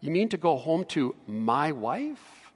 You 0.00 0.10
mean 0.10 0.30
to 0.30 0.38
go 0.38 0.56
home 0.56 0.86
to 0.86 1.14
my 1.26 1.72
wife? 1.72 2.52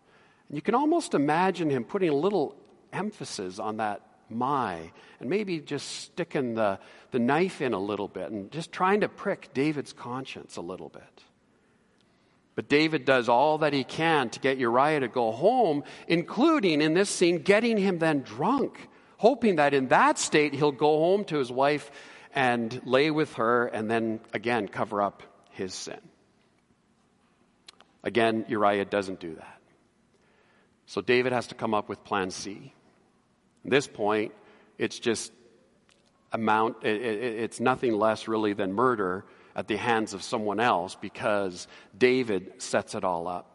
And 0.49 0.57
you 0.57 0.63
can 0.63 0.75
almost 0.75 1.13
imagine 1.13 1.69
him 1.69 1.85
putting 1.85 2.09
a 2.09 2.17
little 2.17 2.57
emphasis 2.91 3.59
on 3.59 3.77
that 3.77 4.01
my, 4.31 4.91
and 5.21 5.31
maybe 5.31 5.61
just 5.61 5.87
sticking 5.89 6.55
the, 6.55 6.79
the 7.15 7.21
knife 7.21 7.61
in 7.61 7.73
a 7.73 7.79
little 7.79 8.09
bit 8.09 8.33
and 8.33 8.51
just 8.51 8.73
trying 8.73 9.03
to 9.03 9.09
prick 9.09 9.55
David's 9.55 9.93
conscience 9.93 10.57
a 10.57 10.61
little 10.61 10.89
bit. 10.89 11.23
But 12.57 12.69
David 12.69 13.05
does 13.05 13.29
all 13.29 13.59
that 13.59 13.73
he 13.73 13.85
can 13.85 14.31
to 14.31 14.41
get 14.41 14.59
Uriah 14.59 14.99
to 14.99 15.09
go 15.09 15.31
home, 15.31 15.85
including 16.09 16.83
in 16.83 16.93
this 16.93 17.09
scene, 17.09 17.39
getting 17.39 17.77
him 17.77 18.01
then 18.01 18.23
drunk, 18.23 18.89
hoping 19.17 19.57
that 19.57 19.75
in 19.75 19.89
that 19.89 20.19
state 20.19 20.55
he'll 20.55 20.73
go 20.73 20.99
home 20.99 21.25
to 21.27 21.39
his 21.39 21.53
wife 21.53 21.93
and 22.35 22.81
lay 22.85 23.13
with 23.13 23.35
her 23.35 23.67
and 23.67 23.89
then 23.89 24.19
again 24.33 24.67
cover 24.67 25.01
up 25.01 25.23
his 25.51 25.73
sin. 25.73 26.01
Again, 28.03 28.45
Uriah 28.49 28.87
doesn't 28.87 29.21
do 29.21 29.37
that. 29.37 29.61
So 30.87 31.01
David 31.01 31.33
has 31.33 31.47
to 31.47 31.55
come 31.55 31.75
up 31.75 31.89
with 31.89 32.03
plan 32.03 32.33
C. 32.33 32.75
At 33.65 33.71
this 33.71 33.87
point, 33.87 34.33
it's 34.79 34.99
just 34.99 35.31
amount, 36.35 36.85
it's 36.85 37.61
nothing 37.61 37.95
less 37.95 38.29
really 38.29 38.53
than 38.53 38.75
murder 38.75 39.25
at 39.57 39.69
the 39.69 39.77
hands 39.77 40.13
of 40.13 40.23
someone 40.23 40.61
else 40.61 40.97
because 41.01 41.69
David 41.97 42.61
sets 42.61 42.95
it 42.95 43.05
all 43.05 43.29
up. 43.29 43.51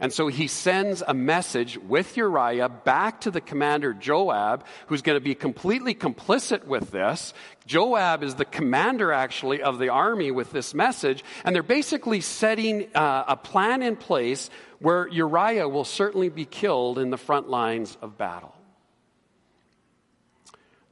And 0.00 0.12
so 0.12 0.26
he 0.26 0.48
sends 0.48 1.02
a 1.06 1.14
message 1.14 1.78
with 1.78 2.16
Uriah 2.16 2.68
back 2.68 3.22
to 3.22 3.30
the 3.30 3.40
commander 3.40 3.94
Joab, 3.94 4.64
who's 4.88 5.02
going 5.02 5.16
to 5.16 5.24
be 5.24 5.34
completely 5.34 5.94
complicit 5.94 6.64
with 6.66 6.90
this. 6.90 7.32
Joab 7.66 8.22
is 8.22 8.34
the 8.34 8.44
commander, 8.44 9.12
actually, 9.12 9.62
of 9.62 9.78
the 9.78 9.90
army 9.90 10.30
with 10.30 10.50
this 10.50 10.74
message. 10.74 11.24
And 11.44 11.54
they're 11.54 11.62
basically 11.62 12.20
setting 12.20 12.88
uh, 12.94 13.24
a 13.28 13.36
plan 13.36 13.82
in 13.82 13.96
place 13.96 14.50
where 14.80 15.08
Uriah 15.08 15.68
will 15.68 15.84
certainly 15.84 16.28
be 16.28 16.44
killed 16.44 16.98
in 16.98 17.10
the 17.10 17.16
front 17.16 17.48
lines 17.48 17.96
of 18.02 18.18
battle. 18.18 18.54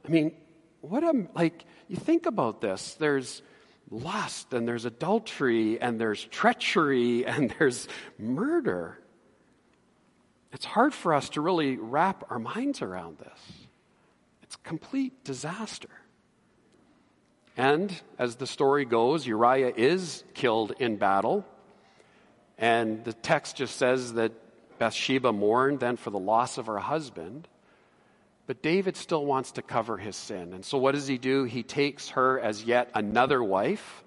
I 0.05 0.09
mean, 0.09 0.31
what 0.83 1.01
a, 1.03 1.27
like, 1.33 1.63
you 1.87 1.95
think 1.95 2.25
about 2.25 2.59
this. 2.59 2.95
There's 2.95 3.41
lust, 3.89 4.53
and 4.53 4.67
there's 4.67 4.83
adultery, 4.83 5.79
and 5.79 5.99
there's 5.99 6.23
treachery, 6.25 7.25
and 7.25 7.55
there's 7.57 7.87
murder. 8.19 8.99
It's 10.51 10.65
hard 10.65 10.93
for 10.93 11.13
us 11.13 11.29
to 11.29 11.41
really 11.41 11.77
wrap 11.77 12.25
our 12.29 12.37
minds 12.37 12.81
around 12.81 13.17
this. 13.17 13.39
It's 14.43 14.57
complete 14.57 15.23
disaster. 15.23 15.89
And 17.55 17.93
as 18.19 18.35
the 18.35 18.47
story 18.47 18.83
goes, 18.83 19.25
Uriah 19.25 19.73
is 19.75 20.23
killed 20.33 20.73
in 20.79 20.97
battle. 20.97 21.45
And 22.57 23.05
the 23.05 23.13
text 23.13 23.55
just 23.55 23.77
says 23.77 24.13
that 24.13 24.33
Bathsheba 24.79 25.31
mourned 25.31 25.79
then 25.79 25.95
for 25.95 26.09
the 26.09 26.19
loss 26.19 26.57
of 26.57 26.65
her 26.65 26.79
husband. 26.79 27.47
But 28.45 28.61
David 28.61 28.97
still 28.97 29.25
wants 29.25 29.53
to 29.53 29.61
cover 29.61 29.97
his 29.97 30.15
sin. 30.15 30.53
And 30.53 30.65
so 30.65 30.77
what 30.77 30.95
does 30.95 31.07
he 31.07 31.17
do? 31.17 31.45
He 31.45 31.63
takes 31.63 32.09
her 32.09 32.39
as 32.39 32.63
yet 32.63 32.89
another 32.93 33.41
wife, 33.41 34.03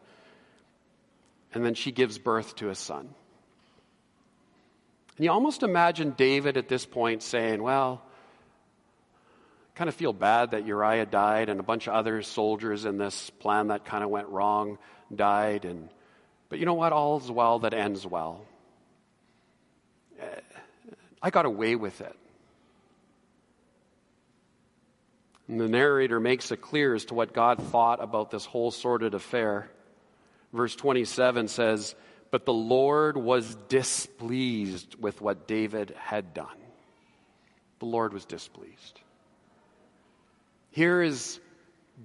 and 1.54 1.64
then 1.64 1.74
she 1.74 1.90
gives 1.90 2.18
birth 2.18 2.56
to 2.56 2.68
a 2.68 2.74
son. 2.74 3.08
And 5.16 5.24
you 5.24 5.30
almost 5.30 5.62
imagine 5.62 6.10
David 6.10 6.58
at 6.58 6.68
this 6.68 6.84
point 6.84 7.22
saying, 7.22 7.62
Well, 7.62 8.02
I 9.74 9.78
kind 9.78 9.88
of 9.88 9.94
feel 9.94 10.12
bad 10.12 10.50
that 10.50 10.66
Uriah 10.66 11.06
died 11.06 11.48
and 11.48 11.58
a 11.58 11.62
bunch 11.62 11.86
of 11.86 11.94
other 11.94 12.20
soldiers 12.20 12.84
in 12.84 12.98
this 12.98 13.30
plan 13.30 13.68
that 13.68 13.86
kind 13.86 14.04
of 14.04 14.10
went 14.10 14.28
wrong 14.28 14.76
died. 15.14 15.64
And, 15.64 15.88
but 16.50 16.58
you 16.58 16.66
know 16.66 16.74
what? 16.74 16.92
All's 16.92 17.30
well 17.30 17.60
that 17.60 17.72
ends 17.72 18.06
well. 18.06 18.44
Eh, 20.20 20.40
I 21.22 21.30
got 21.30 21.46
away 21.46 21.76
with 21.76 22.00
it. 22.00 22.16
And 25.48 25.60
the 25.60 25.68
narrator 25.68 26.18
makes 26.18 26.50
it 26.50 26.60
clear 26.60 26.94
as 26.94 27.04
to 27.06 27.14
what 27.14 27.32
God 27.32 27.62
thought 27.62 28.02
about 28.02 28.30
this 28.30 28.44
whole 28.44 28.70
sordid 28.70 29.14
affair. 29.14 29.70
Verse 30.52 30.74
27 30.74 31.48
says, 31.48 31.94
But 32.30 32.46
the 32.46 32.52
Lord 32.52 33.16
was 33.16 33.54
displeased 33.68 34.96
with 34.96 35.20
what 35.20 35.46
David 35.46 35.94
had 35.98 36.34
done. 36.34 36.48
The 37.78 37.86
Lord 37.86 38.12
was 38.12 38.24
displeased. 38.24 39.00
Here 40.70 41.00
is 41.02 41.40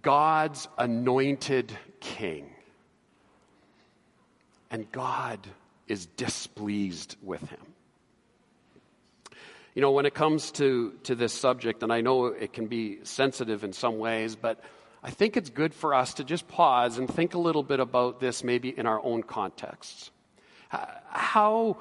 God's 0.01 0.67
anointed 0.77 1.77
king. 1.99 2.49
And 4.69 4.89
God 4.91 5.39
is 5.87 6.05
displeased 6.05 7.17
with 7.21 7.41
him. 7.49 7.70
You 9.73 9.81
know, 9.81 9.91
when 9.91 10.05
it 10.05 10.13
comes 10.13 10.51
to, 10.53 10.93
to 11.03 11.15
this 11.15 11.31
subject, 11.31 11.81
and 11.81 11.93
I 11.93 12.01
know 12.01 12.25
it 12.25 12.51
can 12.51 12.67
be 12.67 12.99
sensitive 13.03 13.63
in 13.63 13.71
some 13.71 13.99
ways, 13.99 14.35
but 14.35 14.61
I 15.01 15.11
think 15.11 15.37
it's 15.37 15.49
good 15.49 15.73
for 15.73 15.95
us 15.95 16.15
to 16.15 16.25
just 16.25 16.47
pause 16.47 16.97
and 16.97 17.09
think 17.09 17.33
a 17.33 17.39
little 17.39 17.63
bit 17.63 17.79
about 17.79 18.19
this 18.19 18.43
maybe 18.43 18.69
in 18.69 18.85
our 18.85 19.01
own 19.01 19.23
contexts. 19.23 20.11
How 20.69 21.77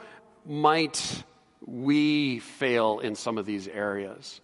might 0.47 1.25
we 1.67 2.39
fail 2.39 3.01
in 3.01 3.17
some 3.17 3.39
of 3.39 3.47
these 3.47 3.67
areas? 3.67 4.41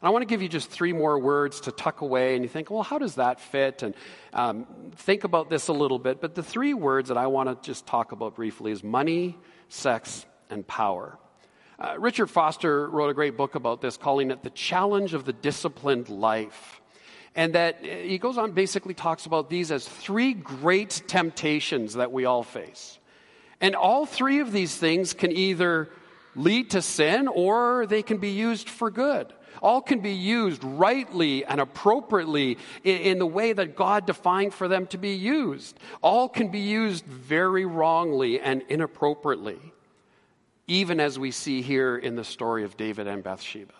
And 0.00 0.08
I 0.08 0.10
want 0.10 0.22
to 0.22 0.26
give 0.26 0.42
you 0.42 0.48
just 0.48 0.68
three 0.68 0.92
more 0.92 1.18
words 1.18 1.62
to 1.62 1.72
tuck 1.72 2.00
away, 2.00 2.34
and 2.34 2.44
you 2.44 2.48
think, 2.48 2.70
well, 2.70 2.82
how 2.82 2.98
does 2.98 3.14
that 3.14 3.40
fit? 3.40 3.82
And 3.82 3.94
um, 4.32 4.66
think 4.96 5.24
about 5.24 5.50
this 5.50 5.68
a 5.68 5.72
little 5.72 5.98
bit. 5.98 6.20
But 6.20 6.34
the 6.34 6.42
three 6.42 6.74
words 6.74 7.08
that 7.08 7.16
I 7.16 7.28
want 7.28 7.48
to 7.48 7.66
just 7.66 7.86
talk 7.86 8.10
about 8.10 8.34
briefly 8.34 8.72
is 8.72 8.82
money, 8.82 9.36
sex, 9.68 10.26
and 10.50 10.66
power. 10.66 11.18
Uh, 11.80 11.94
Richard 11.96 12.26
Foster 12.26 12.88
wrote 12.88 13.08
a 13.08 13.14
great 13.14 13.36
book 13.36 13.54
about 13.54 13.80
this, 13.80 13.96
calling 13.96 14.32
it 14.32 14.42
The 14.42 14.50
Challenge 14.50 15.14
of 15.14 15.24
the 15.24 15.32
Disciplined 15.32 16.08
Life. 16.08 16.80
And 17.36 17.54
that 17.54 17.78
uh, 17.84 17.86
he 17.86 18.18
goes 18.18 18.36
on, 18.36 18.50
basically 18.50 18.94
talks 18.94 19.26
about 19.26 19.48
these 19.48 19.70
as 19.70 19.86
three 19.86 20.34
great 20.34 21.02
temptations 21.06 21.94
that 21.94 22.10
we 22.10 22.24
all 22.24 22.42
face. 22.42 22.98
And 23.60 23.76
all 23.76 24.06
three 24.06 24.40
of 24.40 24.50
these 24.50 24.74
things 24.74 25.14
can 25.14 25.30
either 25.30 25.88
lead 26.34 26.70
to 26.70 26.82
sin 26.82 27.28
or 27.28 27.86
they 27.86 28.02
can 28.02 28.18
be 28.18 28.30
used 28.30 28.68
for 28.68 28.90
good. 28.90 29.32
All 29.62 29.80
can 29.80 30.00
be 30.00 30.14
used 30.14 30.64
rightly 30.64 31.44
and 31.44 31.60
appropriately 31.60 32.58
in, 32.82 32.96
in, 32.98 33.18
the 33.18 33.26
way 33.26 33.52
that 33.52 33.76
God 33.76 34.04
defined 34.04 34.52
for 34.52 34.66
them 34.66 34.86
to 34.88 34.98
be 34.98 35.14
used. 35.14 35.78
All 36.02 36.28
can 36.28 36.48
be 36.48 36.60
used 36.60 37.06
very 37.06 37.66
wrongly 37.66 38.40
and 38.40 38.62
inappropriately 38.68 39.58
even 40.68 41.00
as 41.00 41.18
we 41.18 41.30
see 41.30 41.62
here 41.62 41.96
in 41.96 42.14
the 42.14 42.24
story 42.24 42.62
of 42.62 42.76
David 42.76 43.06
and 43.08 43.24
Bathsheba. 43.24 43.72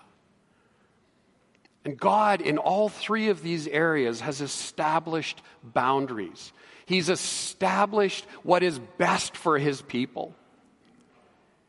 And 1.84 1.98
God, 1.98 2.40
in 2.40 2.58
all 2.58 2.88
three 2.88 3.28
of 3.28 3.42
these 3.42 3.68
areas, 3.68 4.20
has 4.20 4.40
established 4.40 5.40
boundaries. 5.62 6.52
He's 6.86 7.08
established 7.08 8.26
what 8.42 8.62
is 8.62 8.78
best 8.78 9.36
for 9.36 9.58
his 9.58 9.80
people. 9.82 10.34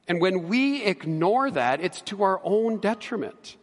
And 0.08 0.20
when 0.20 0.48
we 0.48 0.84
ignore 0.84 1.52
that, 1.52 1.82
it's 1.82 2.02
to 2.04 2.24
our 2.24 2.42
own 2.44 2.80
detriment. 2.80 3.58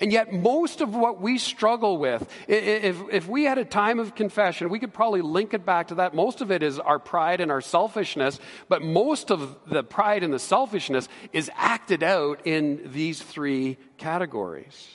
And 0.00 0.12
yet, 0.12 0.32
most 0.32 0.80
of 0.80 0.94
what 0.94 1.20
we 1.20 1.38
struggle 1.38 1.98
with, 1.98 2.28
if, 2.46 2.96
if 3.10 3.28
we 3.28 3.44
had 3.44 3.58
a 3.58 3.64
time 3.64 3.98
of 3.98 4.14
confession, 4.14 4.68
we 4.68 4.78
could 4.78 4.94
probably 4.94 5.22
link 5.22 5.54
it 5.54 5.66
back 5.66 5.88
to 5.88 5.96
that. 5.96 6.14
Most 6.14 6.40
of 6.40 6.52
it 6.52 6.62
is 6.62 6.78
our 6.78 7.00
pride 7.00 7.40
and 7.40 7.50
our 7.50 7.60
selfishness, 7.60 8.38
but 8.68 8.80
most 8.80 9.32
of 9.32 9.56
the 9.66 9.82
pride 9.82 10.22
and 10.22 10.32
the 10.32 10.38
selfishness 10.38 11.08
is 11.32 11.50
acted 11.56 12.04
out 12.04 12.46
in 12.46 12.92
these 12.92 13.20
three 13.20 13.76
categories. 13.96 14.88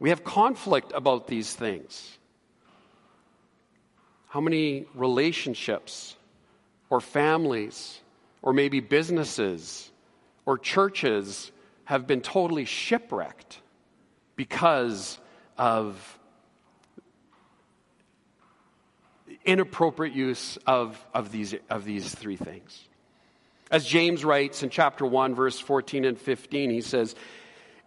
We 0.00 0.08
have 0.08 0.24
conflict 0.24 0.90
about 0.92 1.28
these 1.28 1.54
things. 1.54 2.18
How 4.26 4.40
many 4.40 4.86
relationships 4.94 6.16
or 6.88 7.00
families 7.00 8.00
or 8.42 8.52
maybe 8.52 8.80
businesses 8.80 9.90
or 10.44 10.58
churches 10.58 11.52
have 11.90 12.06
been 12.06 12.20
totally 12.20 12.64
shipwrecked 12.64 13.58
because 14.36 15.18
of 15.58 16.20
inappropriate 19.44 20.14
use 20.14 20.56
of, 20.68 21.04
of, 21.12 21.32
these, 21.32 21.52
of 21.68 21.84
these 21.84 22.14
three 22.14 22.36
things. 22.36 22.84
As 23.72 23.84
James 23.84 24.24
writes 24.24 24.62
in 24.62 24.70
chapter 24.70 25.04
1, 25.04 25.34
verse 25.34 25.58
14 25.58 26.04
and 26.04 26.16
15, 26.16 26.70
he 26.70 26.80
says, 26.80 27.16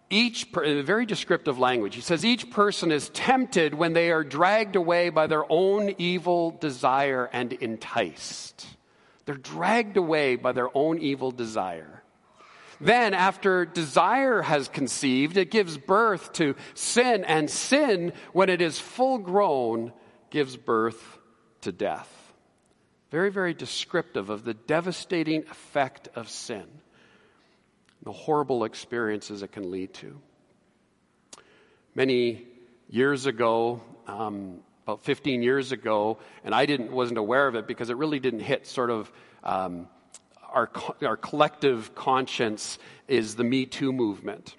each, 0.10 0.48
very 0.52 1.06
descriptive 1.06 1.58
language, 1.58 1.96
he 1.96 2.02
says, 2.02 2.26
each 2.26 2.52
person 2.52 2.92
is 2.92 3.08
tempted 3.08 3.74
when 3.74 3.94
they 3.94 4.12
are 4.12 4.26
dragged 4.26 4.76
away 4.76 5.12
by 5.12 5.28
their 5.28 5.50
own 5.50 5.96
evil 5.98 6.52
desire 6.52 7.30
and 7.32 7.54
enticed. 7.54 8.68
They're 9.24 9.36
dragged 9.36 9.96
away 9.96 10.36
by 10.36 10.52
their 10.52 10.76
own 10.78 11.00
evil 11.00 11.32
desire. 11.32 11.93
Then, 12.84 13.14
after 13.14 13.66
desire 13.66 14.42
has 14.42 14.68
conceived, 14.68 15.38
it 15.38 15.50
gives 15.50 15.78
birth 15.78 16.34
to 16.34 16.56
sin, 16.74 17.24
and 17.24 17.50
sin, 17.50 18.12
when 18.34 18.50
it 18.50 18.62
is 18.62 18.78
full 18.78 19.20
grown, 19.20 19.94
gives 20.30 20.58
birth 20.58 21.02
to 21.62 21.72
death. 21.72 22.10
Very, 23.10 23.32
very 23.32 23.54
descriptive 23.54 24.30
of 24.30 24.44
the 24.44 24.54
devastating 24.54 25.44
effect 25.50 26.10
of 26.14 26.28
sin, 26.28 26.66
the 28.02 28.12
horrible 28.12 28.66
experiences 28.66 29.44
it 29.44 29.54
can 29.54 29.72
lead 29.72 29.94
to. 29.94 30.20
Many 31.96 32.46
years 32.90 33.28
ago, 33.28 33.82
um, 34.08 34.60
about 34.86 35.04
15 35.04 35.42
years 35.42 35.72
ago, 35.72 36.18
and 36.44 36.54
I 36.54 36.66
didn't, 36.66 36.92
wasn't 36.92 37.18
aware 37.18 37.48
of 37.48 37.56
it 37.56 37.66
because 37.66 37.90
it 37.90 37.96
really 37.96 38.20
didn't 38.20 38.42
hit 38.42 38.68
sort 38.68 38.90
of 38.90 39.10
um, 39.42 39.88
our, 40.54 40.70
our 41.02 41.18
collective 41.18 41.96
conscience 41.96 42.78
is 43.08 43.36
the 43.36 43.44
Me 43.44 43.66
Too 43.66 43.92
movement. 43.92 44.56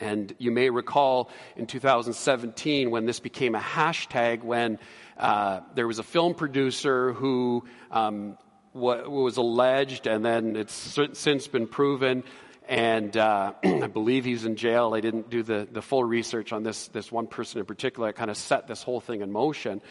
And 0.00 0.34
you 0.38 0.50
may 0.50 0.70
recall 0.70 1.30
in 1.56 1.66
2017 1.66 2.90
when 2.90 3.04
this 3.04 3.20
became 3.20 3.54
a 3.54 3.60
hashtag, 3.60 4.42
when 4.42 4.78
uh, 5.18 5.60
there 5.74 5.86
was 5.86 5.98
a 5.98 6.02
film 6.02 6.34
producer 6.34 7.12
who 7.12 7.64
um, 7.90 8.38
was 8.72 9.36
alleged, 9.36 10.06
and 10.06 10.24
then 10.24 10.56
it's 10.56 10.98
since 11.12 11.46
been 11.48 11.66
proven. 11.66 12.24
And 12.66 13.14
uh, 13.16 13.52
I 13.64 13.88
believe 13.88 14.24
he's 14.24 14.46
in 14.46 14.56
jail. 14.56 14.94
I 14.94 15.00
didn't 15.00 15.28
do 15.28 15.42
the, 15.42 15.68
the 15.70 15.82
full 15.82 16.04
research 16.04 16.52
on 16.52 16.62
this, 16.62 16.88
this 16.88 17.12
one 17.12 17.26
person 17.26 17.60
in 17.60 17.66
particular. 17.66 18.08
I 18.08 18.12
kind 18.12 18.30
of 18.30 18.38
set 18.38 18.66
this 18.66 18.82
whole 18.82 19.00
thing 19.00 19.20
in 19.20 19.30
motion. 19.30 19.82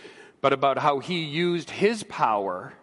But 0.41 0.53
about 0.53 0.77
how 0.77 0.99
he 0.99 1.23
used 1.23 1.69
his 1.69 2.03
power 2.03 2.73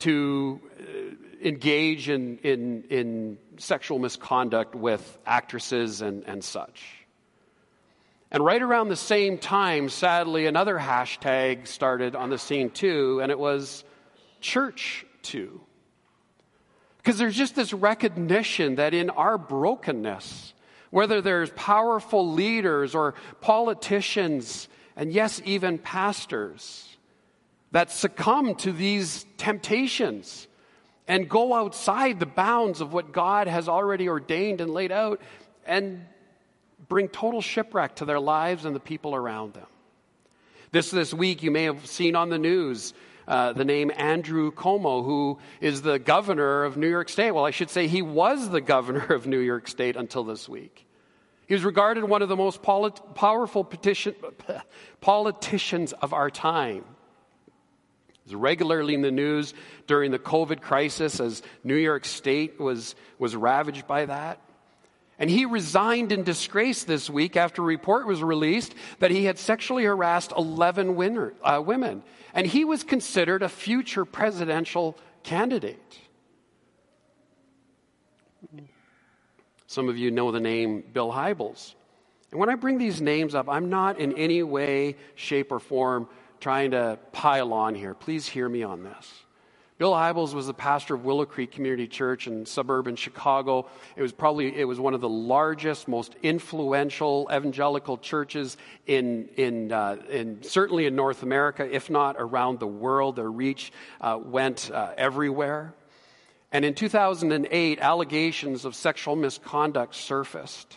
to 0.00 0.60
uh, 0.78 1.46
engage 1.46 2.08
in, 2.08 2.38
in, 2.38 2.84
in 2.90 3.38
sexual 3.58 3.98
misconduct 3.98 4.74
with 4.74 5.18
actresses 5.26 6.00
and, 6.00 6.24
and 6.24 6.42
such. 6.42 7.06
And 8.30 8.44
right 8.44 8.60
around 8.60 8.88
the 8.88 8.96
same 8.96 9.38
time, 9.38 9.88
sadly, 9.88 10.46
another 10.46 10.76
hashtag 10.76 11.66
started 11.66 12.16
on 12.16 12.30
the 12.30 12.38
scene 12.38 12.70
too, 12.70 13.20
and 13.22 13.30
it 13.30 13.38
was 13.38 13.84
church 14.40 15.06
too. 15.22 15.60
Because 16.98 17.18
there's 17.18 17.36
just 17.36 17.54
this 17.54 17.72
recognition 17.72 18.74
that 18.76 18.92
in 18.92 19.10
our 19.10 19.38
brokenness, 19.38 20.54
whether 20.90 21.20
there's 21.20 21.50
powerful 21.50 22.32
leaders 22.32 22.94
or 22.94 23.14
politicians, 23.40 24.68
and 24.96 25.12
yes, 25.12 25.40
even 25.44 25.78
pastors, 25.78 26.85
that 27.76 27.90
succumb 27.90 28.54
to 28.54 28.72
these 28.72 29.26
temptations 29.36 30.48
and 31.06 31.28
go 31.28 31.52
outside 31.52 32.18
the 32.18 32.24
bounds 32.24 32.80
of 32.80 32.94
what 32.94 33.12
God 33.12 33.48
has 33.48 33.68
already 33.68 34.08
ordained 34.08 34.62
and 34.62 34.70
laid 34.70 34.90
out 34.90 35.20
and 35.66 36.02
bring 36.88 37.06
total 37.06 37.42
shipwreck 37.42 37.96
to 37.96 38.06
their 38.06 38.18
lives 38.18 38.64
and 38.64 38.74
the 38.74 38.80
people 38.80 39.14
around 39.14 39.52
them. 39.52 39.66
This, 40.72 40.90
this 40.90 41.12
week, 41.12 41.42
you 41.42 41.50
may 41.50 41.64
have 41.64 41.86
seen 41.86 42.16
on 42.16 42.30
the 42.30 42.38
news 42.38 42.94
uh, 43.28 43.52
the 43.52 43.66
name 43.66 43.92
Andrew 43.94 44.52
Cuomo, 44.52 45.04
who 45.04 45.38
is 45.60 45.82
the 45.82 45.98
governor 45.98 46.64
of 46.64 46.78
New 46.78 46.88
York 46.88 47.10
State. 47.10 47.32
Well, 47.32 47.44
I 47.44 47.50
should 47.50 47.68
say 47.68 47.88
he 47.88 48.00
was 48.00 48.48
the 48.48 48.62
governor 48.62 49.04
of 49.12 49.26
New 49.26 49.40
York 49.40 49.68
State 49.68 49.96
until 49.96 50.24
this 50.24 50.48
week. 50.48 50.86
He 51.46 51.52
was 51.52 51.62
regarded 51.62 52.04
one 52.04 52.22
of 52.22 52.30
the 52.30 52.36
most 52.36 52.62
polit- 52.62 53.02
powerful 53.14 53.64
petition- 53.64 54.14
politicians 55.02 55.92
of 55.92 56.14
our 56.14 56.30
time 56.30 56.86
was 58.26 58.34
regularly 58.34 58.94
in 58.94 59.02
the 59.02 59.10
news 59.10 59.54
during 59.86 60.10
the 60.10 60.18
COVID 60.18 60.60
crisis 60.60 61.20
as 61.20 61.42
New 61.62 61.76
York 61.76 62.04
State 62.04 62.58
was, 62.58 62.96
was 63.18 63.36
ravaged 63.36 63.86
by 63.86 64.04
that. 64.06 64.40
And 65.18 65.30
he 65.30 65.46
resigned 65.46 66.12
in 66.12 66.24
disgrace 66.24 66.84
this 66.84 67.08
week 67.08 67.36
after 67.36 67.62
a 67.62 67.64
report 67.64 68.06
was 68.06 68.22
released 68.22 68.74
that 68.98 69.10
he 69.10 69.24
had 69.24 69.38
sexually 69.38 69.84
harassed 69.84 70.32
11 70.36 70.96
winner, 70.96 71.32
uh, 71.42 71.62
women. 71.64 72.02
And 72.34 72.46
he 72.46 72.64
was 72.64 72.84
considered 72.84 73.42
a 73.42 73.48
future 73.48 74.04
presidential 74.04 74.98
candidate. 75.22 75.98
Some 79.68 79.88
of 79.88 79.96
you 79.96 80.10
know 80.10 80.32
the 80.32 80.40
name 80.40 80.82
Bill 80.92 81.10
Hybels. 81.10 81.74
And 82.30 82.40
when 82.40 82.50
I 82.50 82.56
bring 82.56 82.76
these 82.76 83.00
names 83.00 83.34
up, 83.34 83.48
I'm 83.48 83.70
not 83.70 83.98
in 83.98 84.12
any 84.18 84.42
way, 84.42 84.96
shape, 85.14 85.50
or 85.52 85.60
form 85.60 86.08
trying 86.40 86.72
to 86.72 86.98
pile 87.12 87.52
on 87.52 87.74
here. 87.74 87.94
Please 87.94 88.28
hear 88.28 88.48
me 88.48 88.62
on 88.62 88.82
this. 88.82 89.12
Bill 89.78 89.92
Hybels 89.92 90.32
was 90.32 90.46
the 90.46 90.54
pastor 90.54 90.94
of 90.94 91.04
Willow 91.04 91.26
Creek 91.26 91.52
Community 91.52 91.86
Church 91.86 92.26
in 92.26 92.46
suburban 92.46 92.96
Chicago. 92.96 93.68
It 93.94 94.00
was 94.00 94.10
probably 94.10 94.56
it 94.56 94.64
was 94.64 94.80
one 94.80 94.94
of 94.94 95.02
the 95.02 95.08
largest, 95.08 95.86
most 95.86 96.14
influential 96.22 97.28
evangelical 97.30 97.98
churches 97.98 98.56
in 98.86 99.28
in, 99.36 99.72
uh, 99.72 99.96
in 100.08 100.42
certainly 100.42 100.86
in 100.86 100.96
North 100.96 101.22
America, 101.22 101.68
if 101.70 101.90
not 101.90 102.16
around 102.18 102.58
the 102.58 102.66
world. 102.66 103.16
Their 103.16 103.30
reach 103.30 103.70
uh, 104.00 104.18
went 104.22 104.70
uh, 104.70 104.94
everywhere. 104.96 105.74
And 106.52 106.64
in 106.64 106.72
2008, 106.72 107.78
allegations 107.80 108.64
of 108.64 108.74
sexual 108.74 109.14
misconduct 109.14 109.94
surfaced. 109.94 110.74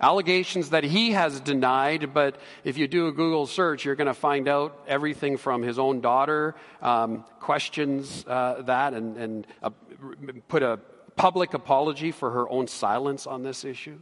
Allegations 0.00 0.70
that 0.70 0.84
he 0.84 1.10
has 1.10 1.40
denied, 1.40 2.14
but 2.14 2.40
if 2.62 2.78
you 2.78 2.86
do 2.86 3.08
a 3.08 3.12
Google 3.12 3.46
search, 3.46 3.84
you're 3.84 3.96
going 3.96 4.06
to 4.06 4.14
find 4.14 4.46
out 4.46 4.84
everything 4.86 5.36
from 5.36 5.62
his 5.62 5.76
own 5.78 6.00
daughter 6.00 6.54
um, 6.80 7.24
questions 7.40 8.24
uh, 8.28 8.62
that 8.62 8.94
and, 8.94 9.16
and 9.16 9.46
uh, 9.60 9.70
put 10.46 10.62
a 10.62 10.78
public 11.16 11.52
apology 11.52 12.12
for 12.12 12.30
her 12.30 12.48
own 12.48 12.68
silence 12.68 13.26
on 13.26 13.42
this 13.42 13.64
issue. 13.64 13.98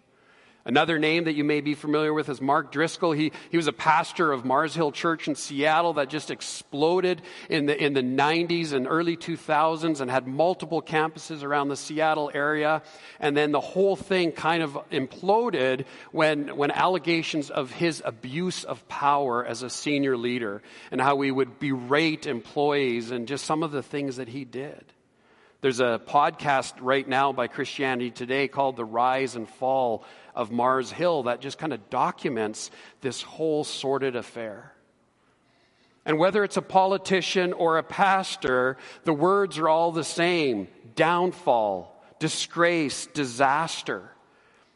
Another 0.66 0.98
name 0.98 1.24
that 1.24 1.37
you 1.37 1.44
may 1.44 1.61
be 1.61 1.74
familiar 1.74 2.12
with 2.12 2.29
is 2.29 2.40
Mark 2.40 2.72
Driscoll. 2.72 3.12
He, 3.12 3.31
he 3.52 3.57
was 3.57 3.68
a 3.68 3.72
pastor 3.72 4.33
of 4.33 4.44
Mars 4.44 4.74
Hill 4.74 4.90
Church 4.90 5.29
in 5.29 5.37
Seattle 5.37 5.92
that 5.92 6.09
just 6.09 6.33
exploded 6.33 7.22
in 7.48 7.66
the, 7.66 7.81
in 7.81 7.92
the 7.92 8.02
90s 8.02 8.72
and 8.72 8.88
early 8.88 9.16
2000s 9.16 10.00
and 10.00 10.11
had 10.11 10.26
multiple 10.26 10.83
campuses 10.83 11.44
around 11.44 11.68
the 11.68 11.76
Seattle 11.76 12.33
area. 12.35 12.83
And 13.20 13.37
then 13.37 13.52
the 13.52 13.61
whole 13.61 13.94
thing 13.94 14.33
kind 14.33 14.61
of 14.61 14.76
imploded 14.90 15.85
when, 16.11 16.57
when 16.57 16.72
allegations 16.72 17.48
of 17.48 17.70
his 17.70 18.02
abuse 18.05 18.64
of 18.64 18.88
power 18.88 19.46
as 19.46 19.62
a 19.62 19.70
senior 19.70 20.16
leader 20.16 20.62
and 20.90 21.00
how 21.00 21.20
he 21.20 21.31
would 21.31 21.61
berate 21.61 22.26
employees 22.26 23.12
and 23.12 23.29
just 23.29 23.44
some 23.44 23.62
of 23.62 23.70
the 23.70 23.85
things 23.85 24.16
that 24.16 24.26
he 24.26 24.44
did. 24.44 24.85
There's 25.62 25.81
a 25.81 26.00
podcast 26.07 26.74
right 26.81 27.09
now 27.09 27.33
by 27.33 27.48
Christianity 27.48 28.11
Today 28.11 28.46
called 28.46 28.76
The 28.76 28.85
Rise 28.85 29.37
and 29.37 29.48
Fall 29.48 30.05
of 30.37 30.53
Mars 30.53 30.92
Hill 30.92 31.25
that 31.25 31.40
just 31.40 31.59
kind 31.59 31.72
of 31.72 31.90
documents 31.90 32.70
this 33.01 33.22
whole 33.22 33.64
sordid 33.64 34.14
affair. 34.14 34.72
And 36.05 36.18
whether 36.18 36.44
it's 36.44 36.57
a 36.57 36.62
politician 36.62 37.53
or 37.53 37.79
a 37.79 37.83
pastor, 37.83 38.77
the 39.03 39.12
words 39.12 39.59
are 39.59 39.68
all 39.68 39.90
the 39.90 40.05
same 40.05 40.68
downfall, 40.94 42.01
disgrace, 42.20 43.07
disaster. 43.07 44.11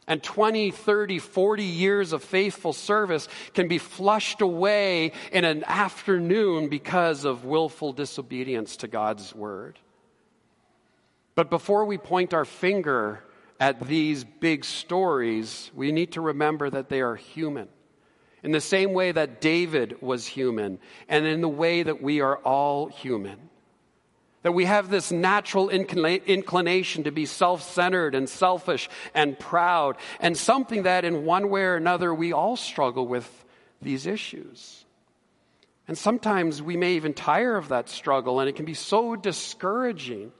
And 0.07 0.21
20, 0.21 0.71
30, 0.71 1.19
40 1.19 1.63
years 1.63 2.11
of 2.11 2.21
faithful 2.21 2.73
service 2.73 3.29
can 3.53 3.69
be 3.69 3.77
flushed 3.77 4.41
away 4.41 5.13
in 5.31 5.45
an 5.45 5.63
afternoon 5.65 6.67
because 6.67 7.23
of 7.23 7.45
willful 7.45 7.93
disobedience 7.93 8.77
to 8.77 8.87
God's 8.89 9.33
word. 9.33 9.79
But 11.35 11.49
before 11.49 11.85
we 11.85 11.97
point 11.97 12.33
our 12.33 12.43
finger 12.43 13.23
at 13.61 13.79
these 13.79 14.23
big 14.23 14.65
stories, 14.65 15.69
we 15.75 15.91
need 15.91 16.13
to 16.13 16.19
remember 16.19 16.67
that 16.67 16.89
they 16.89 16.99
are 16.99 17.15
human. 17.15 17.67
In 18.41 18.51
the 18.51 18.59
same 18.59 18.91
way 18.93 19.11
that 19.11 19.39
David 19.39 20.01
was 20.01 20.25
human, 20.25 20.79
and 21.07 21.27
in 21.27 21.41
the 21.41 21.47
way 21.47 21.83
that 21.83 22.01
we 22.01 22.21
are 22.21 22.37
all 22.37 22.87
human. 22.87 23.37
That 24.41 24.53
we 24.53 24.65
have 24.65 24.89
this 24.89 25.11
natural 25.11 25.69
inclination 25.69 27.03
to 27.03 27.11
be 27.11 27.27
self 27.27 27.61
centered 27.61 28.15
and 28.15 28.27
selfish 28.27 28.89
and 29.13 29.37
proud, 29.37 29.97
and 30.19 30.35
something 30.35 30.83
that 30.83 31.05
in 31.05 31.23
one 31.23 31.51
way 31.51 31.61
or 31.61 31.75
another 31.75 32.11
we 32.15 32.33
all 32.33 32.55
struggle 32.55 33.05
with 33.05 33.45
these 33.79 34.07
issues. 34.07 34.85
And 35.87 35.95
sometimes 35.95 36.63
we 36.63 36.77
may 36.77 36.93
even 36.93 37.13
tire 37.13 37.57
of 37.57 37.67
that 37.67 37.89
struggle, 37.89 38.39
and 38.39 38.49
it 38.49 38.55
can 38.55 38.65
be 38.65 38.73
so 38.73 39.15
discouraging. 39.15 40.31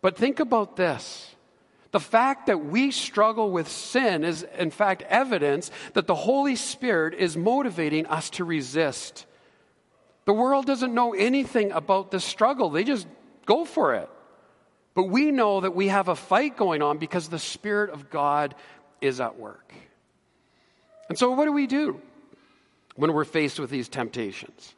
But 0.00 0.16
think 0.16 0.38
about 0.38 0.76
this. 0.76 1.34
The 1.90 2.00
fact 2.00 2.46
that 2.46 2.64
we 2.64 2.90
struggle 2.90 3.50
with 3.50 3.68
sin 3.68 4.24
is, 4.24 4.42
in 4.58 4.70
fact, 4.70 5.02
evidence 5.02 5.70
that 5.94 6.06
the 6.06 6.14
Holy 6.14 6.54
Spirit 6.54 7.14
is 7.14 7.36
motivating 7.36 8.06
us 8.06 8.30
to 8.30 8.44
resist 8.44 9.26
the 10.28 10.34
world 10.34 10.66
doesn't 10.66 10.92
know 10.92 11.14
anything 11.14 11.72
about 11.72 12.10
this 12.10 12.22
struggle, 12.22 12.68
they 12.68 12.84
just 12.84 13.06
go 13.46 13.64
for 13.64 13.94
it. 13.94 14.10
But 14.94 15.04
we 15.04 15.30
know 15.30 15.62
that 15.62 15.74
we 15.74 15.88
have 15.88 16.08
a 16.08 16.14
fight 16.14 16.54
going 16.54 16.82
on 16.82 16.98
because 16.98 17.30
the 17.30 17.38
Spirit 17.38 17.88
of 17.88 18.10
God 18.10 18.54
is 19.00 19.22
at 19.22 19.38
work. 19.38 19.72
And 21.08 21.18
so, 21.18 21.30
what 21.30 21.46
do 21.46 21.52
we 21.52 21.66
do 21.66 21.98
when 22.94 23.14
we're 23.14 23.24
faced 23.24 23.58
with 23.58 23.70
these 23.70 23.88
temptations? 23.88 24.74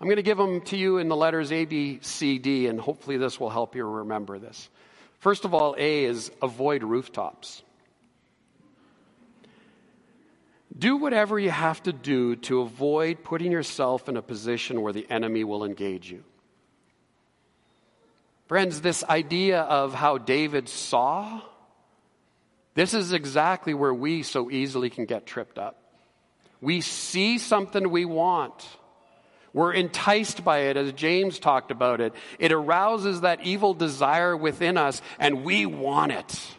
I'm 0.00 0.06
going 0.06 0.16
to 0.16 0.22
give 0.22 0.38
them 0.38 0.62
to 0.62 0.76
you 0.78 0.96
in 0.96 1.08
the 1.08 1.16
letters 1.16 1.52
A, 1.52 1.66
B, 1.66 1.98
C, 2.00 2.38
D, 2.38 2.66
and 2.66 2.80
hopefully 2.80 3.18
this 3.18 3.38
will 3.38 3.50
help 3.50 3.76
you 3.76 3.84
remember 3.84 4.38
this. 4.38 4.70
First 5.24 5.46
of 5.46 5.54
all, 5.54 5.74
A 5.78 6.04
is 6.04 6.30
avoid 6.42 6.82
rooftops. 6.84 7.62
Do 10.78 10.98
whatever 10.98 11.38
you 11.38 11.48
have 11.48 11.82
to 11.84 11.94
do 11.94 12.36
to 12.36 12.60
avoid 12.60 13.24
putting 13.24 13.50
yourself 13.50 14.06
in 14.06 14.18
a 14.18 14.22
position 14.22 14.82
where 14.82 14.92
the 14.92 15.06
enemy 15.08 15.42
will 15.42 15.64
engage 15.64 16.12
you. 16.12 16.24
Friends, 18.48 18.82
this 18.82 19.02
idea 19.02 19.62
of 19.62 19.94
how 19.94 20.18
David 20.18 20.68
saw, 20.68 21.40
this 22.74 22.92
is 22.92 23.14
exactly 23.14 23.72
where 23.72 23.94
we 23.94 24.24
so 24.24 24.50
easily 24.50 24.90
can 24.90 25.06
get 25.06 25.24
tripped 25.24 25.58
up. 25.58 25.80
We 26.60 26.82
see 26.82 27.38
something 27.38 27.88
we 27.88 28.04
want. 28.04 28.68
We're 29.54 29.72
enticed 29.72 30.44
by 30.44 30.58
it, 30.62 30.76
as 30.76 30.92
James 30.92 31.38
talked 31.38 31.70
about 31.70 32.00
it. 32.00 32.12
It 32.40 32.52
arouses 32.52 33.22
that 33.22 33.46
evil 33.46 33.72
desire 33.72 34.36
within 34.36 34.76
us, 34.76 35.00
and 35.18 35.44
we 35.44 35.64
want 35.64 36.12
it. 36.12 36.56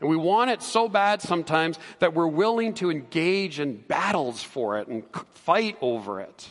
And 0.00 0.10
we 0.10 0.16
want 0.16 0.50
it 0.50 0.62
so 0.62 0.88
bad 0.88 1.22
sometimes 1.22 1.78
that 1.98 2.12
we're 2.12 2.26
willing 2.26 2.74
to 2.74 2.90
engage 2.90 3.58
in 3.58 3.76
battles 3.76 4.42
for 4.42 4.78
it 4.78 4.86
and 4.86 5.02
fight 5.32 5.78
over 5.80 6.20
it. 6.20 6.48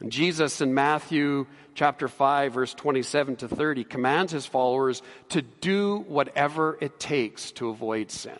And 0.00 0.10
Jesus 0.10 0.62
in 0.62 0.72
Matthew 0.72 1.46
chapter 1.74 2.08
5 2.08 2.54
verse 2.54 2.72
27 2.72 3.36
to 3.36 3.48
30 3.48 3.84
commands 3.84 4.32
his 4.32 4.46
followers 4.46 5.02
to 5.30 5.42
do 5.42 5.98
whatever 6.08 6.78
it 6.80 6.98
takes 6.98 7.50
to 7.52 7.68
avoid 7.68 8.10
sin. 8.10 8.38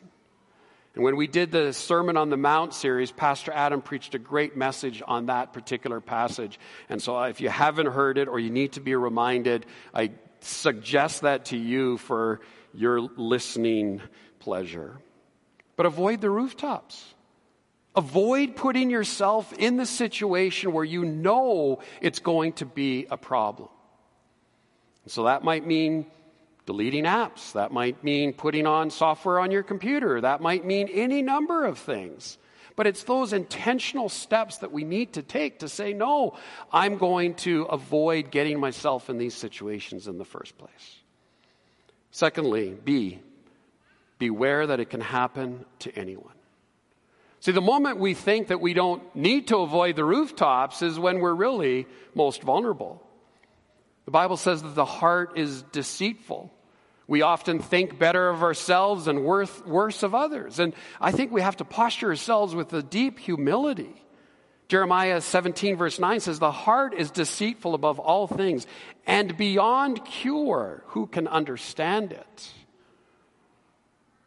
And 0.98 1.04
when 1.04 1.14
we 1.14 1.28
did 1.28 1.52
the 1.52 1.72
Sermon 1.72 2.16
on 2.16 2.28
the 2.28 2.36
Mount 2.36 2.74
series, 2.74 3.12
Pastor 3.12 3.52
Adam 3.52 3.82
preached 3.82 4.16
a 4.16 4.18
great 4.18 4.56
message 4.56 5.00
on 5.06 5.26
that 5.26 5.52
particular 5.52 6.00
passage. 6.00 6.58
And 6.88 7.00
so 7.00 7.22
if 7.22 7.40
you 7.40 7.48
haven't 7.48 7.86
heard 7.86 8.18
it 8.18 8.26
or 8.26 8.40
you 8.40 8.50
need 8.50 8.72
to 8.72 8.80
be 8.80 8.96
reminded, 8.96 9.64
I 9.94 10.10
suggest 10.40 11.20
that 11.20 11.44
to 11.46 11.56
you 11.56 11.98
for 11.98 12.40
your 12.74 13.00
listening 13.00 14.02
pleasure. 14.40 14.98
But 15.76 15.86
avoid 15.86 16.20
the 16.20 16.30
rooftops. 16.30 17.14
Avoid 17.94 18.56
putting 18.56 18.90
yourself 18.90 19.52
in 19.52 19.76
the 19.76 19.86
situation 19.86 20.72
where 20.72 20.84
you 20.84 21.04
know 21.04 21.78
it's 22.00 22.18
going 22.18 22.54
to 22.54 22.66
be 22.66 23.06
a 23.08 23.16
problem. 23.16 23.68
So 25.06 25.26
that 25.26 25.44
might 25.44 25.64
mean 25.64 26.06
deleting 26.68 27.04
apps. 27.04 27.52
That 27.52 27.72
might 27.72 28.04
mean 28.04 28.34
putting 28.34 28.66
on 28.66 28.90
software 28.90 29.40
on 29.40 29.50
your 29.50 29.62
computer. 29.62 30.20
That 30.20 30.42
might 30.42 30.66
mean 30.66 30.88
any 30.88 31.22
number 31.22 31.64
of 31.64 31.78
things. 31.78 32.36
But 32.76 32.86
it's 32.86 33.04
those 33.04 33.32
intentional 33.32 34.10
steps 34.10 34.58
that 34.58 34.70
we 34.70 34.84
need 34.84 35.14
to 35.14 35.22
take 35.22 35.60
to 35.60 35.68
say, 35.70 35.94
no, 35.94 36.36
I'm 36.70 36.98
going 36.98 37.36
to 37.36 37.62
avoid 37.62 38.30
getting 38.30 38.60
myself 38.60 39.08
in 39.08 39.16
these 39.16 39.32
situations 39.32 40.08
in 40.08 40.18
the 40.18 40.26
first 40.26 40.58
place. 40.58 40.98
Secondly, 42.10 42.76
B, 42.84 43.18
beware 44.18 44.66
that 44.66 44.78
it 44.78 44.90
can 44.90 45.00
happen 45.00 45.64
to 45.78 45.98
anyone. 45.98 46.34
See, 47.40 47.52
the 47.52 47.62
moment 47.62 47.98
we 47.98 48.12
think 48.12 48.48
that 48.48 48.60
we 48.60 48.74
don't 48.74 49.02
need 49.16 49.48
to 49.48 49.56
avoid 49.60 49.96
the 49.96 50.04
rooftops 50.04 50.82
is 50.82 50.98
when 50.98 51.20
we're 51.20 51.32
really 51.32 51.86
most 52.14 52.42
vulnerable. 52.42 53.02
The 54.04 54.10
Bible 54.10 54.36
says 54.36 54.62
that 54.62 54.74
the 54.74 54.84
heart 54.84 55.38
is 55.38 55.62
deceitful. 55.72 56.52
We 57.08 57.22
often 57.22 57.58
think 57.58 57.98
better 57.98 58.28
of 58.28 58.42
ourselves 58.42 59.08
and 59.08 59.24
worse 59.24 60.02
of 60.02 60.14
others. 60.14 60.58
And 60.58 60.74
I 61.00 61.10
think 61.10 61.32
we 61.32 61.40
have 61.40 61.56
to 61.56 61.64
posture 61.64 62.10
ourselves 62.10 62.54
with 62.54 62.72
a 62.74 62.82
deep 62.82 63.18
humility. 63.18 64.04
Jeremiah 64.68 65.22
17, 65.22 65.76
verse 65.76 65.98
9 65.98 66.20
says, 66.20 66.38
The 66.38 66.52
heart 66.52 66.92
is 66.92 67.10
deceitful 67.10 67.74
above 67.74 67.98
all 67.98 68.26
things 68.26 68.66
and 69.06 69.34
beyond 69.38 70.04
cure. 70.04 70.84
Who 70.88 71.06
can 71.06 71.26
understand 71.26 72.12
it? 72.12 72.52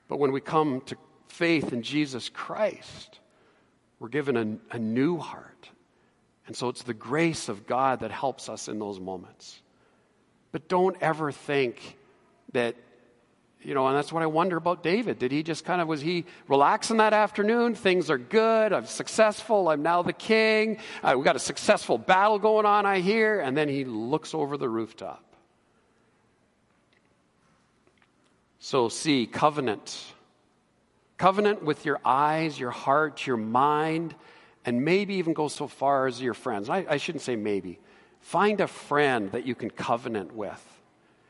But 0.08 0.18
when 0.18 0.32
we 0.32 0.42
come 0.42 0.82
to 0.88 0.98
faith 1.28 1.72
in 1.72 1.84
Jesus 1.84 2.30
Christ, 2.30 3.20
we're 4.00 4.10
given 4.10 4.36
a, 4.36 4.76
a 4.76 4.80
new 4.80 5.20
heart. 5.20 5.70
And 6.48 6.58
so 6.58 6.70
it's 6.70 6.82
the 6.82 6.96
grace 6.96 7.48
of 7.48 7.68
God 7.68 8.00
that 8.00 8.10
helps 8.10 8.50
us 8.50 8.68
in 8.68 8.80
those 8.80 9.00
moments. 9.00 9.62
But 10.52 10.68
don't 10.68 10.98
ever 11.00 11.32
think 11.32 11.98
that 12.54 12.76
you 13.64 13.76
know, 13.76 13.88
and 13.88 13.96
that's 13.96 14.12
what 14.12 14.24
I 14.24 14.28
wonder 14.28 14.58
about 14.58 14.82
David. 14.82 15.20
Did 15.20 15.32
he 15.32 15.44
just 15.44 15.66
kind 15.66 15.82
of, 15.82 15.88
was 15.88 16.02
he 16.02 16.26
relaxing 16.48 16.98
that 16.98 17.14
afternoon? 17.14 17.76
Things 17.76 18.10
are 18.10 18.18
good. 18.18 18.74
I'm 18.74 18.86
successful. 18.86 19.70
I'm 19.70 19.84
now 19.84 20.02
the 20.02 20.14
king. 20.14 20.80
Uh, 21.04 21.14
we 21.18 21.24
got 21.24 21.36
a 21.36 21.40
successful 21.40 21.98
battle 21.98 22.40
going 22.40 22.66
on, 22.66 22.86
I 22.86 23.00
hear. 23.00 23.40
And 23.40 23.56
then 23.56 23.70
he 23.70 23.86
looks 23.86 24.34
over 24.34 24.58
the 24.58 24.68
rooftop. 24.68 25.24
So, 28.60 28.90
see, 28.90 29.28
covenant. 29.28 30.06
Covenant 31.18 31.64
with 31.64 31.86
your 31.86 32.00
eyes, 32.04 32.60
your 32.60 32.72
heart, 32.72 33.28
your 33.28 33.38
mind, 33.38 34.16
and 34.66 34.84
maybe 34.84 35.16
even 35.16 35.34
go 35.34 35.48
so 35.48 35.68
far 35.68 36.08
as 36.08 36.20
your 36.20 36.34
friends. 36.34 36.68
I, 36.68 36.86
I 36.90 36.98
shouldn't 36.98 37.24
say 37.24 37.36
maybe. 37.36 37.80
Find 38.22 38.60
a 38.60 38.68
friend 38.68 39.32
that 39.34 39.46
you 39.46 39.54
can 39.54 39.70
covenant 39.70 40.34
with 40.34 40.71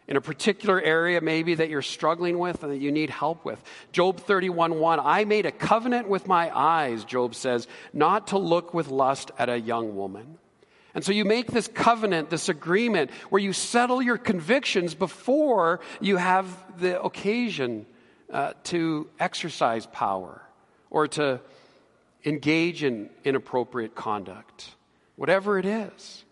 in 0.07 0.17
a 0.17 0.21
particular 0.21 0.81
area 0.81 1.21
maybe 1.21 1.55
that 1.55 1.69
you're 1.69 1.81
struggling 1.81 2.37
with 2.39 2.63
and 2.63 2.71
that 2.71 2.79
you 2.79 2.91
need 2.91 3.09
help 3.09 3.45
with. 3.45 3.61
Job 3.91 4.19
31 4.19 4.79
1, 4.79 4.99
I 4.99 5.25
made 5.25 5.45
a 5.45 5.51
covenant 5.51 6.09
with 6.09 6.27
my 6.27 6.55
eyes, 6.55 7.05
Job 7.05 7.35
says, 7.35 7.67
not 7.93 8.27
to 8.27 8.37
look 8.37 8.73
with 8.73 8.89
lust 8.89 9.31
at 9.37 9.49
a 9.49 9.59
young 9.59 9.95
woman. 9.95 10.37
And 10.93 11.03
so 11.03 11.13
you 11.13 11.23
make 11.23 11.51
this 11.51 11.67
covenant, 11.67 12.29
this 12.29 12.49
agreement, 12.49 13.11
where 13.29 13.41
you 13.41 13.53
settle 13.53 14.01
your 14.01 14.17
convictions 14.17 14.93
before 14.93 15.79
you 16.01 16.17
have 16.17 16.45
the 16.79 17.01
occasion 17.01 17.85
uh, 18.31 18.53
to 18.65 19.09
exercise 19.19 19.85
power 19.85 20.41
or 20.89 21.07
to 21.07 21.39
engage 22.25 22.83
in 22.83 23.09
inappropriate 23.23 23.95
conduct, 23.95 24.69
whatever 25.15 25.57
it 25.57 25.65
is. 25.65 26.25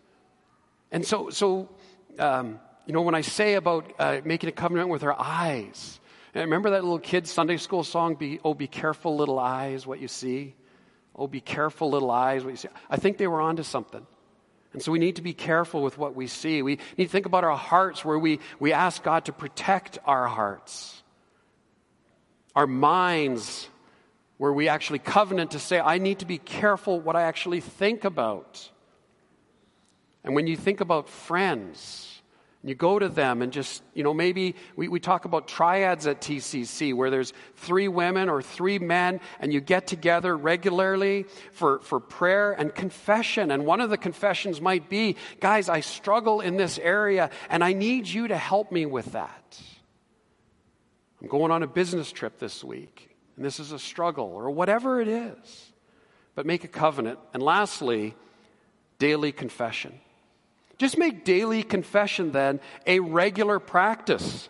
And 0.91 1.05
so, 1.05 1.29
so 1.29 1.69
um, 2.17 2.59
you 2.89 2.93
know, 2.93 3.03
when 3.03 3.13
I 3.13 3.21
say 3.21 3.53
about 3.53 3.93
uh, 3.99 4.21
making 4.25 4.49
a 4.49 4.51
covenant 4.51 4.89
with 4.89 5.03
our 5.03 5.15
eyes, 5.15 5.99
and 6.33 6.45
remember 6.45 6.71
that 6.71 6.83
little 6.83 6.97
kid 6.97 7.27
Sunday 7.27 7.57
school 7.57 7.83
song, 7.83 8.15
be, 8.15 8.39
Oh, 8.43 8.55
be 8.55 8.65
careful, 8.65 9.15
little 9.15 9.37
eyes, 9.37 9.85
what 9.85 9.99
you 9.99 10.07
see? 10.07 10.55
Oh, 11.15 11.27
be 11.27 11.39
careful, 11.39 11.91
little 11.91 12.09
eyes, 12.09 12.43
what 12.43 12.49
you 12.49 12.55
see? 12.55 12.67
I 12.89 12.97
think 12.97 13.19
they 13.19 13.27
were 13.27 13.41
onto 13.41 13.61
something. 13.61 14.07
And 14.73 14.81
so 14.81 14.91
we 14.91 14.97
need 14.97 15.17
to 15.17 15.21
be 15.21 15.33
careful 15.33 15.83
with 15.83 15.99
what 15.99 16.15
we 16.15 16.25
see. 16.25 16.63
We 16.63 16.79
need 16.97 17.05
to 17.05 17.11
think 17.11 17.27
about 17.27 17.43
our 17.43 17.55
hearts 17.55 18.03
where 18.03 18.17
we, 18.17 18.39
we 18.59 18.73
ask 18.73 19.03
God 19.03 19.25
to 19.25 19.33
protect 19.33 19.99
our 20.05 20.25
hearts. 20.25 21.03
Our 22.55 22.65
minds, 22.65 23.69
where 24.39 24.51
we 24.51 24.67
actually 24.67 24.97
covenant 24.97 25.51
to 25.51 25.59
say, 25.59 25.79
I 25.79 25.99
need 25.99 26.19
to 26.19 26.25
be 26.25 26.39
careful 26.39 26.99
what 26.99 27.15
I 27.15 27.21
actually 27.21 27.61
think 27.61 28.03
about. 28.03 28.67
And 30.23 30.33
when 30.33 30.47
you 30.47 30.57
think 30.57 30.81
about 30.81 31.07
friends, 31.07 32.18
You 32.61 32.75
go 32.75 32.99
to 32.99 33.07
them 33.07 33.41
and 33.41 33.53
just, 33.53 33.81
you 33.93 34.03
know, 34.03 34.13
maybe 34.13 34.53
we, 34.75 34.89
we 34.89 34.99
talk 34.99 35.23
about 35.23 35.47
triads 35.47 36.07
at 36.07 36.19
TCC 36.19 36.93
where 36.93 37.09
there's 37.09 37.31
three 37.55 37.87
women 37.87 38.27
or 38.27 38.41
three 38.41 38.79
men 38.79 39.21
and 39.39 39.53
you 39.53 39.61
get 39.61 39.87
together 39.87 40.35
regularly 40.35 41.25
for, 41.53 41.79
for 41.79 42.01
prayer 42.01 42.51
and 42.51 42.75
confession. 42.75 43.51
And 43.51 43.65
one 43.65 43.79
of 43.79 43.89
the 43.89 43.97
confessions 43.97 44.59
might 44.59 44.89
be, 44.89 45.15
guys, 45.39 45.69
I 45.69 45.79
struggle 45.79 46.41
in 46.41 46.57
this 46.57 46.77
area 46.77 47.29
and 47.49 47.63
I 47.63 47.71
need 47.71 48.07
you 48.07 48.27
to 48.27 48.35
help 48.35 48.73
me 48.73 48.85
with 48.85 49.13
that. 49.13 49.61
I'm 51.21 51.29
going 51.29 51.51
on 51.51 51.63
a 51.63 51.67
business 51.67 52.11
trip 52.11 52.39
this 52.39 52.61
week 52.61 53.15
and 53.37 53.45
this 53.45 53.61
is 53.61 53.71
a 53.71 53.79
struggle 53.79 54.25
or 54.25 54.51
whatever 54.51 54.99
it 54.99 55.07
is. 55.07 55.71
But 56.35 56.45
make 56.45 56.65
a 56.65 56.69
covenant. 56.69 57.19
And 57.33 57.41
lastly, 57.41 58.15
daily 58.97 59.31
confession. 59.31 59.97
Just 60.79 60.97
make 60.97 61.25
daily 61.25 61.61
confession 61.61 62.31
then 62.31 62.61
a 62.87 62.99
regular 63.01 63.59
practice, 63.59 64.49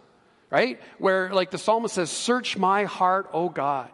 right? 0.50 0.80
Where, 1.00 1.34
like 1.34 1.52
the 1.52 1.58
psalmist 1.58 1.96
says, 1.96 2.12
Search 2.12 2.56
my 2.56 2.86
heart, 2.86 3.30
O 3.34 3.50
God. 3.50 3.90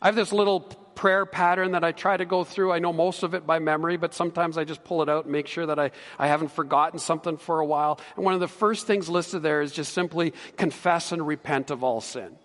I 0.00 0.06
have 0.06 0.16
this 0.16 0.32
little 0.32 0.60
prayer 0.60 1.24
pattern 1.24 1.72
that 1.72 1.82
I 1.82 1.92
try 1.92 2.18
to 2.18 2.26
go 2.26 2.44
through. 2.44 2.72
I 2.72 2.78
know 2.78 2.92
most 2.92 3.22
of 3.22 3.32
it 3.32 3.46
by 3.46 3.58
memory, 3.58 3.96
but 3.96 4.12
sometimes 4.12 4.58
I 4.58 4.64
just 4.64 4.84
pull 4.84 5.00
it 5.02 5.08
out 5.08 5.24
and 5.24 5.32
make 5.32 5.46
sure 5.46 5.64
that 5.64 5.78
I, 5.78 5.92
I 6.18 6.26
haven't 6.26 6.52
forgotten 6.52 6.98
something 6.98 7.38
for 7.38 7.60
a 7.60 7.64
while. 7.64 7.98
And 8.16 8.24
one 8.24 8.34
of 8.34 8.40
the 8.40 8.48
first 8.48 8.86
things 8.86 9.08
listed 9.08 9.42
there 9.42 9.62
is 9.62 9.72
just 9.72 9.94
simply 9.94 10.34
confess 10.58 11.10
and 11.10 11.26
repent 11.26 11.70
of 11.70 11.82
all 11.82 12.02
sin. 12.02 12.36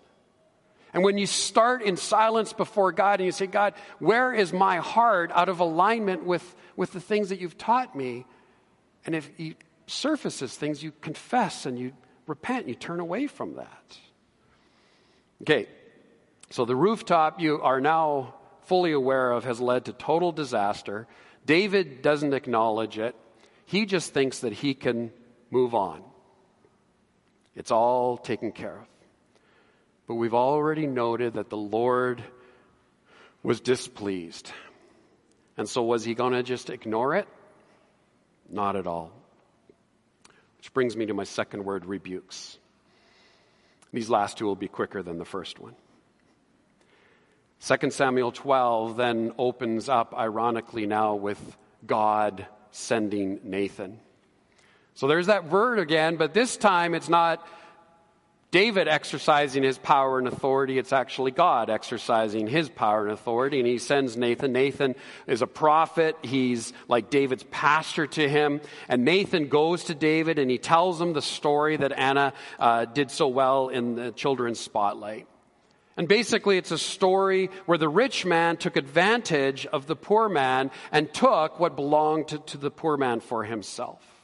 And 0.94 1.04
when 1.04 1.18
you 1.18 1.26
start 1.26 1.82
in 1.82 1.98
silence 1.98 2.54
before 2.54 2.94
God 2.94 3.20
and 3.20 3.26
you 3.26 3.34
say, 3.34 3.48
God, 3.48 3.74
where 4.00 4.34
is 4.34 4.54
my 4.54 4.78
heart 4.78 5.32
out 5.34 5.50
of 5.50 5.60
alignment 5.60 6.24
with, 6.24 6.56
with 6.78 6.94
the 6.94 7.02
things 7.02 7.28
that 7.30 7.42
you've 7.42 7.58
taught 7.58 7.94
me? 7.94 8.26
And 9.06 9.16
if 9.16 9.30
he 9.38 9.56
surfaces 9.88 10.56
things, 10.56 10.84
you 10.84 10.92
confess 11.02 11.66
and 11.66 11.78
you 11.78 11.94
repent, 12.28 12.68
you 12.68 12.76
turn 12.76 13.00
away 13.00 13.28
from 13.28 13.56
that. 13.56 13.98
Okay, 15.42 15.68
so 16.50 16.66
the 16.66 16.76
rooftop 16.76 17.40
you 17.40 17.62
are 17.62 17.80
now 17.80 18.36
fully 18.64 18.94
aware 18.94 19.32
of 19.32 19.44
has 19.44 19.60
led 19.60 19.86
to 19.86 19.94
total 19.94 20.32
disaster. 20.32 21.08
David 21.46 22.02
doesn't 22.02 22.34
acknowledge 22.34 22.98
it, 22.98 23.16
he 23.66 23.86
just 23.86 24.14
thinks 24.14 24.40
that 24.40 24.54
he 24.54 24.74
can 24.74 25.12
move 25.52 25.76
on. 25.76 26.02
It's 27.56 27.72
all 27.72 28.18
taken 28.18 28.52
care 28.52 28.78
of. 28.80 28.88
But 30.08 30.16
we've 30.16 30.34
already 30.34 30.86
noted 30.86 31.34
that 31.34 31.50
the 31.50 31.58
Lord 31.58 32.24
was 33.42 33.60
displeased. 33.60 34.52
And 35.58 35.68
so, 35.68 35.84
was 35.84 36.04
he 36.04 36.14
going 36.14 36.34
to 36.34 36.44
just 36.44 36.70
ignore 36.70 37.16
it? 37.16 37.28
Not 38.50 38.76
at 38.76 38.88
all. 38.88 39.12
Which 40.58 40.74
brings 40.74 40.96
me 40.96 41.06
to 41.06 41.14
my 41.14 41.24
second 41.24 41.64
word 41.64 41.86
rebukes. 41.86 42.58
These 43.94 44.10
last 44.10 44.38
two 44.38 44.46
will 44.46 44.56
be 44.56 44.68
quicker 44.68 45.02
than 45.04 45.18
the 45.18 45.26
first 45.26 45.60
one. 45.60 45.76
2 47.66 47.90
Samuel 47.92 48.32
12 48.32 48.98
then 48.98 49.34
opens 49.38 49.90
up, 49.90 50.14
ironically, 50.14 50.86
now 50.86 51.16
with 51.16 51.58
God 51.86 52.46
sending 52.72 53.40
Nathan. 53.44 54.00
So 54.94 55.08
there's 55.08 55.28
that 55.28 55.50
word 55.50 55.80
again, 55.80 56.16
but 56.16 56.34
this 56.34 56.58
time 56.58 56.94
it's 56.94 57.10
not 57.10 57.46
David 58.52 58.88
exercising 58.88 59.64
his 59.64 59.78
power 59.78 60.18
and 60.18 60.28
authority, 60.28 60.78
it's 60.78 60.94
actually 60.94 61.32
God 61.32 61.70
exercising 61.70 62.48
his 62.48 62.70
power 62.70 63.04
and 63.04 63.12
authority. 63.12 63.60
And 63.60 63.68
he 63.68 63.80
sends 63.80 64.16
Nathan. 64.16 64.54
Nathan 64.54 64.96
is 65.28 65.42
a 65.42 65.48
prophet. 65.48 66.16
He's 66.22 66.72
like 66.88 67.10
David's 67.10 67.44
pastor 67.44 68.08
to 68.08 68.30
him. 68.30 68.62
And 68.88 69.04
Nathan 69.04 69.50
goes 69.50 69.86
to 69.86 69.96
David 69.96 70.40
and 70.40 70.50
he 70.50 70.58
tells 70.58 71.02
him 71.02 71.14
the 71.14 71.22
story 71.22 71.76
that 71.78 71.92
Anna 71.92 72.34
uh, 72.58 72.86
did 72.86 73.12
so 73.12 73.28
well 73.28 73.68
in 73.68 73.96
the 73.96 74.12
children's 74.12 74.60
spotlight. 74.60 75.28
And 75.98 76.08
basically, 76.08 76.58
it's 76.58 76.72
a 76.72 76.78
story 76.78 77.50
where 77.66 77.78
the 77.78 77.88
rich 77.88 78.26
man 78.26 78.58
took 78.58 78.76
advantage 78.76 79.66
of 79.66 79.88
the 79.88 79.96
poor 79.96 80.28
man 80.28 80.72
and 80.92 81.14
took 81.14 81.60
what 81.60 81.76
belonged 81.76 82.30
to, 82.30 82.40
to 82.40 82.58
the 82.58 82.72
poor 82.72 82.98
man 82.98 83.22
for 83.22 83.44
himself. 83.44 84.15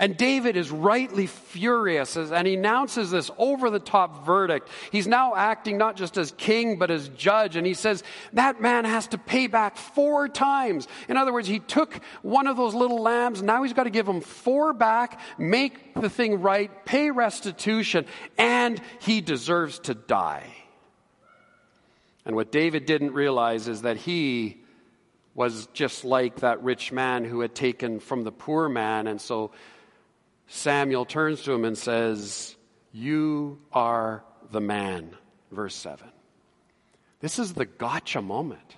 And 0.00 0.16
David 0.16 0.56
is 0.56 0.70
rightly 0.70 1.26
furious 1.26 2.16
and 2.16 2.46
he 2.46 2.54
announces 2.54 3.10
this 3.10 3.32
over 3.36 3.68
the 3.68 3.80
top 3.80 4.24
verdict. 4.24 4.68
He's 4.92 5.08
now 5.08 5.34
acting 5.34 5.76
not 5.76 5.96
just 5.96 6.16
as 6.16 6.30
king, 6.30 6.78
but 6.78 6.92
as 6.92 7.08
judge. 7.08 7.56
And 7.56 7.66
he 7.66 7.74
says, 7.74 8.04
that 8.32 8.60
man 8.60 8.84
has 8.84 9.08
to 9.08 9.18
pay 9.18 9.48
back 9.48 9.76
four 9.76 10.28
times. 10.28 10.86
In 11.08 11.16
other 11.16 11.32
words, 11.32 11.48
he 11.48 11.58
took 11.58 12.00
one 12.22 12.46
of 12.46 12.56
those 12.56 12.74
little 12.74 13.02
lambs. 13.02 13.42
Now 13.42 13.64
he's 13.64 13.72
got 13.72 13.84
to 13.84 13.90
give 13.90 14.06
him 14.06 14.20
four 14.20 14.72
back, 14.72 15.18
make 15.36 15.94
the 15.94 16.08
thing 16.08 16.42
right, 16.42 16.84
pay 16.84 17.10
restitution, 17.10 18.06
and 18.36 18.80
he 19.00 19.20
deserves 19.20 19.80
to 19.80 19.94
die. 19.94 20.46
And 22.24 22.36
what 22.36 22.52
David 22.52 22.86
didn't 22.86 23.14
realize 23.14 23.66
is 23.66 23.82
that 23.82 23.96
he 23.96 24.62
was 25.34 25.66
just 25.72 26.04
like 26.04 26.36
that 26.36 26.62
rich 26.62 26.92
man 26.92 27.24
who 27.24 27.40
had 27.40 27.54
taken 27.54 27.98
from 27.98 28.22
the 28.22 28.30
poor 28.30 28.68
man. 28.68 29.08
And 29.08 29.20
so 29.20 29.50
Samuel 30.48 31.04
turns 31.04 31.42
to 31.42 31.52
him 31.52 31.64
and 31.64 31.76
says, 31.76 32.56
You 32.92 33.60
are 33.72 34.24
the 34.50 34.60
man. 34.60 35.10
Verse 35.52 35.74
7. 35.74 36.08
This 37.20 37.38
is 37.38 37.54
the 37.54 37.66
gotcha 37.66 38.22
moment. 38.22 38.76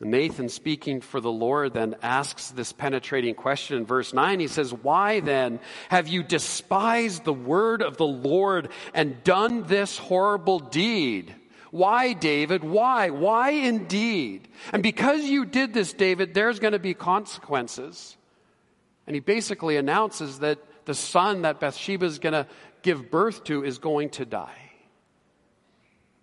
Nathan, 0.00 0.48
speaking 0.48 1.00
for 1.00 1.20
the 1.20 1.32
Lord, 1.32 1.72
then 1.72 1.94
asks 2.02 2.50
this 2.50 2.72
penetrating 2.72 3.34
question 3.34 3.78
in 3.78 3.86
verse 3.86 4.12
9. 4.12 4.40
He 4.40 4.48
says, 4.48 4.72
Why 4.72 5.20
then 5.20 5.60
have 5.88 6.08
you 6.08 6.22
despised 6.22 7.24
the 7.24 7.32
word 7.32 7.80
of 7.80 7.96
the 7.96 8.06
Lord 8.06 8.68
and 8.92 9.22
done 9.24 9.64
this 9.64 9.96
horrible 9.96 10.58
deed? 10.58 11.34
Why, 11.70 12.12
David? 12.12 12.62
Why? 12.62 13.10
Why 13.10 13.50
indeed? 13.50 14.46
And 14.72 14.82
because 14.82 15.24
you 15.24 15.44
did 15.44 15.72
this, 15.72 15.92
David, 15.92 16.34
there's 16.34 16.60
going 16.60 16.72
to 16.72 16.78
be 16.78 16.94
consequences. 16.94 18.16
And 19.06 19.14
he 19.14 19.20
basically 19.20 19.76
announces 19.76 20.38
that 20.40 20.58
the 20.84 20.94
son 20.94 21.42
that 21.42 21.60
Bathsheba 21.60 22.06
is 22.06 22.18
going 22.18 22.32
to 22.32 22.46
give 22.82 23.10
birth 23.10 23.44
to 23.44 23.64
is 23.64 23.78
going 23.78 24.10
to 24.10 24.24
die. 24.24 24.64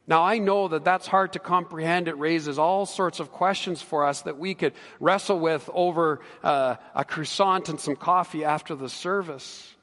Now, 0.07 0.23
I 0.23 0.39
know 0.39 0.67
that 0.67 0.83
that's 0.83 1.07
hard 1.07 1.33
to 1.33 1.39
comprehend. 1.39 2.07
It 2.07 2.17
raises 2.17 2.59
all 2.59 2.85
sorts 2.85 3.19
of 3.19 3.31
questions 3.31 3.81
for 3.81 4.05
us 4.05 4.23
that 4.23 4.37
we 4.37 4.55
could 4.55 4.73
wrestle 4.99 5.39
with 5.39 5.69
over 5.73 6.19
uh, 6.43 6.75
a 6.95 7.05
croissant 7.05 7.69
and 7.69 7.79
some 7.79 7.95
coffee 7.95 8.43
after 8.43 8.75
the 8.75 8.89
service. 8.89 9.73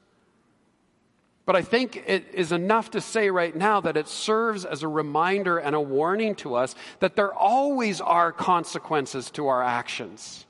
But 1.45 1.55
I 1.55 1.63
think 1.63 2.03
it 2.05 2.27
is 2.33 2.51
enough 2.51 2.91
to 2.91 3.01
say 3.01 3.31
right 3.31 3.55
now 3.55 3.81
that 3.81 3.97
it 3.97 4.07
serves 4.07 4.65
as 4.65 4.83
a 4.83 4.87
reminder 4.87 5.57
and 5.57 5.75
a 5.75 5.81
warning 5.81 6.35
to 6.35 6.53
us 6.53 6.75
that 6.99 7.15
there 7.15 7.33
always 7.33 7.99
are 7.99 8.31
consequences 8.31 9.31
to 9.31 9.47
our 9.47 9.63
actions. 9.63 10.45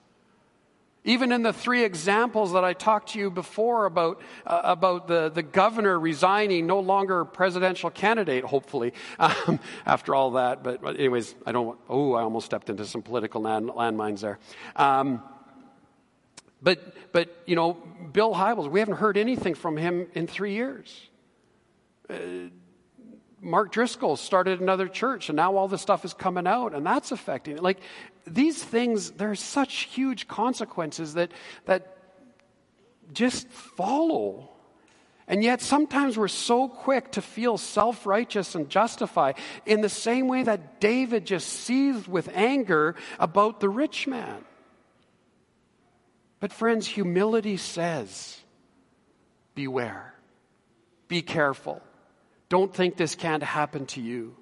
Even 1.05 1.31
in 1.31 1.43
the 1.43 1.53
three 1.53 1.83
examples 1.83 2.51
that 2.51 2.65
I 2.65 2.73
talked 2.73 3.13
to 3.13 3.19
you 3.19 3.31
before 3.31 3.85
about, 3.85 4.21
uh, 4.45 4.61
about 4.63 5.07
the, 5.07 5.29
the 5.29 5.41
governor 5.41 5.97
resigning, 5.97 6.67
no 6.67 6.81
longer 6.81 7.23
presidential 7.23 7.89
candidate, 7.89 8.43
hopefully, 8.43 8.93
um, 9.19 9.59
after 9.85 10.13
all 10.13 10.31
that. 10.31 10.61
But, 10.61 10.83
anyways, 10.83 11.35
I 11.45 11.53
don't, 11.53 11.79
oh, 11.87 12.13
I 12.13 12.21
almost 12.21 12.45
stepped 12.45 12.69
into 12.69 12.85
some 12.85 13.01
political 13.01 13.41
land, 13.41 13.69
landmines 13.69 14.19
there. 14.19 14.39
Um, 14.75 15.23
but, 16.61 17.13
but, 17.13 17.43
you 17.45 17.55
know, 17.55 17.77
Bill 18.11 18.33
Hybels, 18.33 18.69
we 18.69 18.79
haven't 18.79 18.97
heard 18.97 19.17
anything 19.17 19.55
from 19.55 19.77
him 19.77 20.07
in 20.13 20.27
three 20.27 20.53
years. 20.53 21.09
Uh, 22.09 22.15
Mark 23.41 23.71
Driscoll 23.71 24.17
started 24.17 24.59
another 24.59 24.87
church, 24.87 25.29
and 25.29 25.35
now 25.35 25.55
all 25.55 25.67
this 25.67 25.81
stuff 25.81 26.03
is 26.03 26.13
coming 26.13 26.45
out, 26.45 26.73
and 26.73 26.85
that's 26.85 27.11
affecting 27.11 27.57
it. 27.57 27.63
Like, 27.63 27.79
these 28.27 28.61
things, 28.61 29.11
there 29.11 29.31
are 29.31 29.35
such 29.35 29.83
huge 29.83 30.27
consequences 30.27 31.13
that, 31.13 31.31
that 31.65 31.97
just 33.13 33.47
follow. 33.49 34.49
And 35.27 35.43
yet, 35.43 35.61
sometimes 35.61 36.17
we're 36.17 36.27
so 36.27 36.67
quick 36.67 37.11
to 37.13 37.21
feel 37.21 37.57
self 37.57 38.05
righteous 38.05 38.55
and 38.55 38.69
justify 38.69 39.33
in 39.65 39.81
the 39.81 39.89
same 39.89 40.27
way 40.27 40.43
that 40.43 40.81
David 40.81 41.25
just 41.25 41.47
seethed 41.47 42.07
with 42.07 42.29
anger 42.33 42.95
about 43.19 43.59
the 43.59 43.69
rich 43.69 44.07
man. 44.07 44.43
But, 46.39 46.51
friends, 46.51 46.87
humility 46.87 47.57
says, 47.57 48.39
beware, 49.55 50.13
be 51.07 51.21
careful. 51.21 51.81
Don't 52.49 52.73
think 52.73 52.97
this 52.97 53.15
can't 53.15 53.43
happen 53.43 53.85
to 53.87 54.01
you. 54.01 54.35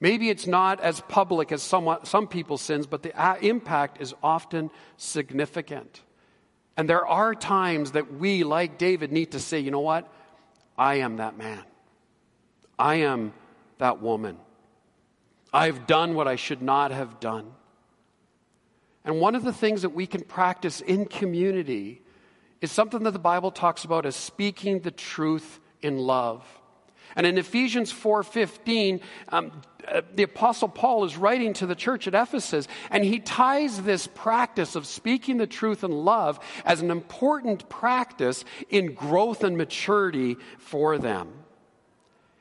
Maybe 0.00 0.28
it's 0.28 0.46
not 0.46 0.80
as 0.80 1.00
public 1.00 1.52
as 1.52 1.62
some, 1.62 1.96
some 2.02 2.26
people's 2.26 2.60
sins, 2.60 2.86
but 2.86 3.02
the 3.02 3.18
uh, 3.18 3.36
impact 3.40 4.02
is 4.02 4.14
often 4.22 4.70
significant. 4.96 6.02
And 6.76 6.90
there 6.90 7.06
are 7.06 7.34
times 7.34 7.92
that 7.92 8.12
we, 8.12 8.42
like 8.42 8.76
David, 8.76 9.12
need 9.12 9.30
to 9.32 9.40
say, 9.40 9.60
you 9.60 9.70
know 9.70 9.80
what? 9.80 10.12
I 10.76 10.96
am 10.96 11.16
that 11.16 11.38
man. 11.38 11.62
I 12.78 12.96
am 12.96 13.32
that 13.78 14.02
woman. 14.02 14.36
I've 15.52 15.86
done 15.86 16.14
what 16.14 16.26
I 16.26 16.34
should 16.34 16.60
not 16.60 16.90
have 16.90 17.20
done. 17.20 17.52
And 19.04 19.20
one 19.20 19.36
of 19.36 19.44
the 19.44 19.52
things 19.52 19.82
that 19.82 19.90
we 19.90 20.06
can 20.06 20.22
practice 20.22 20.80
in 20.80 21.06
community 21.06 22.02
is 22.60 22.72
something 22.72 23.04
that 23.04 23.12
the 23.12 23.18
Bible 23.18 23.52
talks 23.52 23.84
about 23.84 24.04
as 24.04 24.16
speaking 24.16 24.80
the 24.80 24.90
truth 24.90 25.60
in 25.80 25.98
love. 25.98 26.44
And 27.16 27.26
in 27.26 27.38
Ephesians 27.38 27.92
4:15, 27.92 29.00
um, 29.28 29.52
uh, 29.86 30.02
the 30.14 30.22
apostle 30.22 30.68
Paul 30.68 31.04
is 31.04 31.16
writing 31.16 31.52
to 31.54 31.66
the 31.66 31.74
church 31.74 32.06
at 32.06 32.14
Ephesus, 32.14 32.66
and 32.90 33.04
he 33.04 33.20
ties 33.20 33.82
this 33.82 34.06
practice 34.06 34.76
of 34.76 34.86
speaking 34.86 35.36
the 35.36 35.46
truth 35.46 35.84
in 35.84 35.90
love 35.90 36.40
as 36.64 36.80
an 36.80 36.90
important 36.90 37.68
practice 37.68 38.44
in 38.68 38.94
growth 38.94 39.44
and 39.44 39.56
maturity 39.56 40.36
for 40.58 40.98
them. 40.98 41.32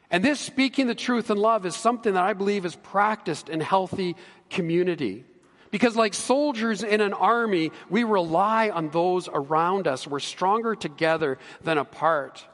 And 0.10 0.24
this 0.24 0.40
speaking 0.40 0.88
the 0.88 0.96
truth 0.96 1.32
in 1.32 1.38
love 1.38 1.66
is 1.66 1.76
something 1.76 2.14
that 2.14 2.24
I 2.24 2.34
believe 2.34 2.66
is 2.66 2.76
practiced 2.76 3.50
in 3.50 3.60
healthy 3.60 4.16
community. 4.50 5.26
Because, 5.72 5.96
like 5.96 6.14
soldiers 6.14 6.84
in 6.84 7.02
an 7.02 7.14
army, 7.14 7.72
we 7.90 8.04
rely 8.04 8.70
on 8.70 8.90
those 8.90 9.28
around 9.28 9.88
us. 9.88 10.06
We're 10.06 10.20
stronger 10.20 10.76
together 10.76 11.40
than 11.64 11.80
apart. 11.80 12.46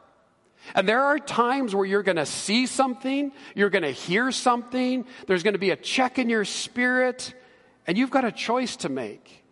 And 0.75 0.88
there 0.88 1.03
are 1.03 1.19
times 1.19 1.75
where 1.75 1.86
you're 1.86 2.03
going 2.03 2.17
to 2.17 2.25
see 2.25 2.65
something, 2.65 3.32
you're 3.55 3.69
going 3.69 3.84
to 3.84 3.91
hear 3.91 4.32
something, 4.32 5.05
there's 5.27 5.43
going 5.43 5.53
to 5.53 5.60
be 5.60 5.71
a 5.71 5.75
check 5.75 6.19
in 6.19 6.29
your 6.29 6.45
spirit, 6.45 7.34
and 7.88 7.97
you've 7.97 8.12
got 8.12 8.25
a 8.25 8.32
choice 8.32 8.75
to 8.77 8.89
make. 8.89 9.43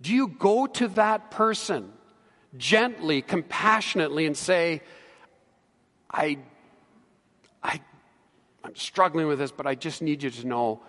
Do 0.00 0.14
you 0.14 0.28
go 0.28 0.66
to 0.66 0.88
that 0.88 1.30
person 1.30 1.92
gently, 2.56 3.22
compassionately, 3.22 4.26
and 4.26 4.36
say, 4.36 4.82
I, 6.10 6.38
I, 7.62 7.80
I'm 8.64 8.76
struggling 8.76 9.26
with 9.26 9.38
this, 9.38 9.52
but 9.52 9.66
I 9.66 9.74
just 9.74 10.02
need 10.02 10.22
you 10.22 10.30
to 10.30 10.46
know 10.46 10.82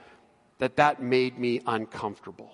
that 0.60 0.78
that 0.78 1.02
made 1.02 1.38
me 1.38 1.62
uncomfortable? 1.66 2.52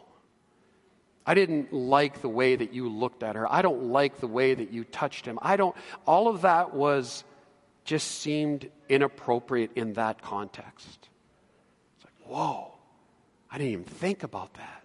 I 1.26 1.34
didn't 1.34 1.72
like 1.72 2.22
the 2.22 2.30
way 2.30 2.56
that 2.56 2.74
you 2.74 2.90
looked 2.90 3.24
at 3.24 3.36
her. 3.36 3.52
I 3.52 3.62
don't 3.62 3.86
like 3.86 4.20
the 4.20 4.28
way 4.28 4.54
that 4.54 4.72
you 4.72 4.84
touched 4.84 5.26
him. 5.26 5.40
I 5.42 5.56
don't, 5.56 5.76
all 6.06 6.28
of 6.28 6.42
that 6.42 6.74
was 6.74 7.24
just 7.86 8.20
seemed 8.20 8.70
inappropriate 8.90 9.72
in 9.76 9.94
that 9.94 10.22
context. 10.22 11.10
It's 11.96 12.06
like, 12.06 12.30
whoa, 12.30 12.74
I 13.50 13.58
didn't 13.58 13.72
even 13.72 13.86
think 13.86 14.24
about 14.24 14.54
that. 14.56 14.84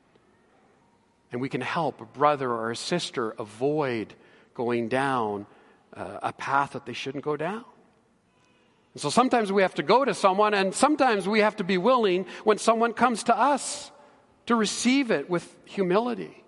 And 1.33 1.41
we 1.41 1.49
can 1.49 1.61
help 1.61 2.01
a 2.01 2.05
brother 2.05 2.51
or 2.51 2.71
a 2.71 2.77
sister 2.77 3.31
avoid 3.39 4.15
going 4.55 4.89
down 4.89 5.47
uh, 5.95 6.19
a 6.23 6.33
path 6.33 6.73
that 6.73 6.87
they 6.87 6.93
shouldn't 6.93 7.25
go 7.25 7.37
down. 7.37 7.65
And 8.95 9.03
so 9.03 9.11
sometimes 9.11 9.53
we 9.53 9.63
have 9.63 9.75
to 9.75 9.83
go 9.83 10.05
to 10.05 10.15
someone, 10.15 10.55
and 10.55 10.75
sometimes 10.75 11.29
we 11.29 11.41
have 11.41 11.57
to 11.57 11.65
be 11.65 11.79
willing 11.79 12.27
when 12.45 12.59
someone 12.59 12.93
comes 12.93 13.25
to 13.25 13.37
us 13.37 13.91
to 14.49 14.55
receive 14.55 15.11
it 15.11 15.29
with 15.29 15.55
humility. 15.67 16.43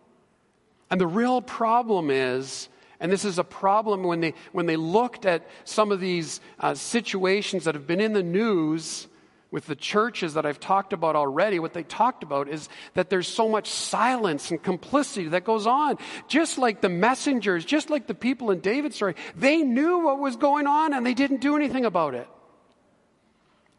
And 0.91 0.99
the 0.99 1.07
real 1.07 1.43
problem 1.43 2.11
is, 2.11 2.71
and 2.99 3.13
this 3.13 3.27
is 3.27 3.39
a 3.39 3.45
problem 3.45 4.05
when 4.05 4.21
they, 4.21 4.33
when 4.53 4.65
they 4.65 4.77
looked 4.77 5.27
at 5.27 5.47
some 5.65 5.93
of 5.93 6.01
these 6.01 6.41
uh, 6.59 6.75
situations 6.75 7.65
that 7.65 7.75
have 7.75 7.87
been 7.87 8.01
in 8.01 8.15
the 8.15 8.23
news 8.23 9.07
with 9.51 9.67
the 9.67 9.77
churches 9.77 10.33
that 10.33 10.47
I've 10.47 10.59
talked 10.59 10.95
about 10.95 11.15
already, 11.15 11.59
what 11.59 11.75
they 11.75 11.83
talked 11.83 12.23
about 12.23 12.49
is 12.49 12.71
that 12.95 13.11
there's 13.11 13.29
so 13.29 13.51
much 13.51 13.69
silence 13.69 14.51
and 14.51 14.63
complicity 14.63 15.29
that 15.29 15.45
goes 15.45 15.67
on. 15.67 15.99
Just 16.27 16.57
like 16.57 16.81
the 16.81 16.89
messengers, 16.89 17.67
just 17.67 17.91
like 17.91 18.07
the 18.07 18.15
people 18.15 18.51
in 18.51 18.61
David's 18.61 18.97
story, 18.97 19.15
they 19.37 19.59
knew 19.59 19.99
what 20.07 20.19
was 20.19 20.37
going 20.37 20.67
on 20.67 20.95
and 20.95 21.05
they 21.05 21.15
didn't 21.15 21.43
do 21.43 21.55
anything 21.55 21.85
about 21.85 22.15
it. 22.15 22.29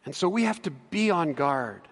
And 0.05 0.15
so 0.15 0.29
we 0.29 0.43
have 0.43 0.62
to 0.62 0.69
be 0.69 1.10
on 1.10 1.34
guard. 1.34 1.88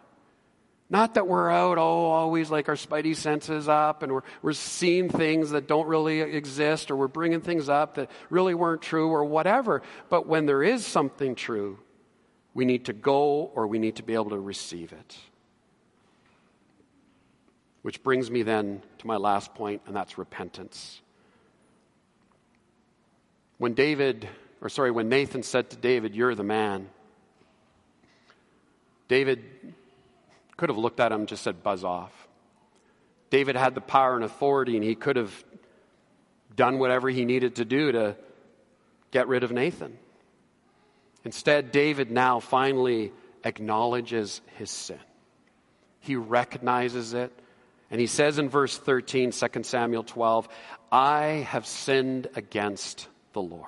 Not 0.91 1.13
that 1.13 1.28
we're 1.28 1.52
out, 1.52 1.78
oh, 1.78 1.82
always 1.82 2.49
like 2.49 2.67
our 2.67 2.75
spidey 2.75 3.15
senses 3.15 3.67
up 3.67 4.02
and 4.02 4.12
we're, 4.12 4.23
we're 4.41 4.54
seeing 4.54 5.08
things 5.08 5.52
that 5.52 5.67
don't 5.67 5.88
really 5.88 6.21
exist 6.21 6.89
or 6.89 6.95
we're 6.95 7.08
bringing 7.08 7.41
things 7.41 7.69
up 7.69 7.95
that 7.95 8.10
really 8.32 8.56
weren't 8.56 8.82
true 8.82 9.10
or 9.10 9.23
whatever. 9.23 9.84
But 10.10 10.25
when 10.25 10.47
there 10.47 10.63
is 10.63 10.84
something 10.84 11.36
true, 11.36 11.78
we 12.56 12.65
need 12.65 12.86
to 12.86 12.93
go 12.93 13.52
or 13.54 13.67
we 13.67 13.78
need 13.78 13.97
to 13.97 14.04
be 14.04 14.15
able 14.15 14.32
to 14.32 14.39
receive 14.39 14.91
it. 14.91 15.17
Which 17.84 18.02
brings 18.02 18.32
me 18.32 18.41
then 18.41 18.82
to 18.97 19.08
my 19.08 19.17
last 19.17 19.54
point, 19.54 19.84
and 19.86 19.95
that's 19.95 20.17
repentance. 20.17 21.02
When 23.60 23.73
David, 23.73 24.28
or 24.60 24.69
sorry, 24.69 24.91
when 24.91 25.08
Nathan 25.08 25.43
said 25.43 25.69
to 25.69 25.78
David, 25.78 26.15
You're 26.15 26.36
the 26.36 26.43
man, 26.43 26.89
David 29.08 29.43
could 30.60 30.67
have 30.67 30.78
looked 30.78 31.00
at 31.00 31.13
him 31.13 31.22
and 31.22 31.30
just 31.30 31.41
said, 31.41 31.63
buzz 31.63 31.86
off. 31.86 32.28
David 33.30 33.56
had 33.56 33.76
the 33.76 33.82
power 33.82 34.15
and 34.15 34.26
authority, 34.26 34.76
and 34.76 34.84
he 34.84 34.93
could 34.93 35.15
have 35.15 35.34
done 36.54 36.80
whatever 36.80 37.10
he 37.10 37.24
needed 37.24 37.56
to 37.56 37.65
do 37.65 37.93
to 37.93 38.17
get 39.12 39.30
rid 39.30 39.45
of 39.45 39.54
Nathan. 39.54 39.98
Instead, 41.24 41.72
David 41.72 42.12
now 42.12 42.41
finally 42.41 43.13
acknowledges 43.45 44.41
his 44.58 44.69
sin. 44.69 45.00
He 46.02 46.17
recognizes 46.17 47.13
it, 47.13 47.32
and 47.89 48.02
he 48.02 48.08
says 48.08 48.38
in 48.38 48.50
verse 48.50 48.78
13, 48.78 49.32
2 49.32 49.63
Samuel 49.63 50.04
12, 50.04 50.50
I 50.91 51.48
have 51.48 51.65
sinned 51.65 52.28
against 52.36 53.08
the 53.32 53.41
Lord. 53.41 53.65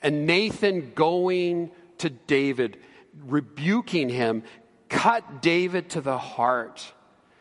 And 0.00 0.26
Nathan 0.26 0.92
going 0.94 1.72
to 1.98 2.10
David, 2.10 2.78
rebuking 3.26 4.08
him, 4.08 4.44
cut 4.92 5.42
David 5.42 5.90
to 5.90 6.00
the 6.00 6.18
heart. 6.18 6.92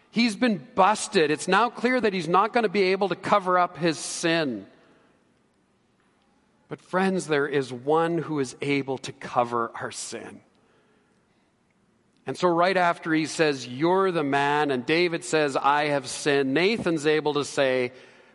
He's 0.09 0.35
been 0.35 0.57
busted. 0.75 1.29
It's 1.29 1.47
now 1.47 1.69
clear 1.69 2.01
that 2.01 2.13
he's 2.13 2.27
not 2.27 2.53
going 2.53 2.63
to 2.63 2.69
be 2.69 2.83
able 2.93 3.09
to 3.09 3.15
cover 3.15 3.59
up 3.59 3.77
his 3.77 3.99
sin. 3.99 4.65
But, 6.69 6.81
friends, 6.81 7.27
there 7.27 7.47
is 7.47 7.71
one 7.71 8.17
who 8.17 8.39
is 8.39 8.55
able 8.61 8.97
to 8.99 9.11
cover 9.11 9.71
our 9.75 9.91
sin. 9.91 10.41
And 12.25 12.37
so, 12.37 12.47
right 12.47 12.77
after 12.77 13.13
he 13.13 13.25
says, 13.25 13.67
You're 13.67 14.11
the 14.11 14.23
man, 14.23 14.71
and 14.71 14.85
David 14.85 15.23
says, 15.23 15.57
I 15.57 15.85
have 15.85 16.07
sinned, 16.07 16.53
Nathan's 16.53 17.05
able 17.05 17.33
to 17.33 17.45
say, 17.45 17.91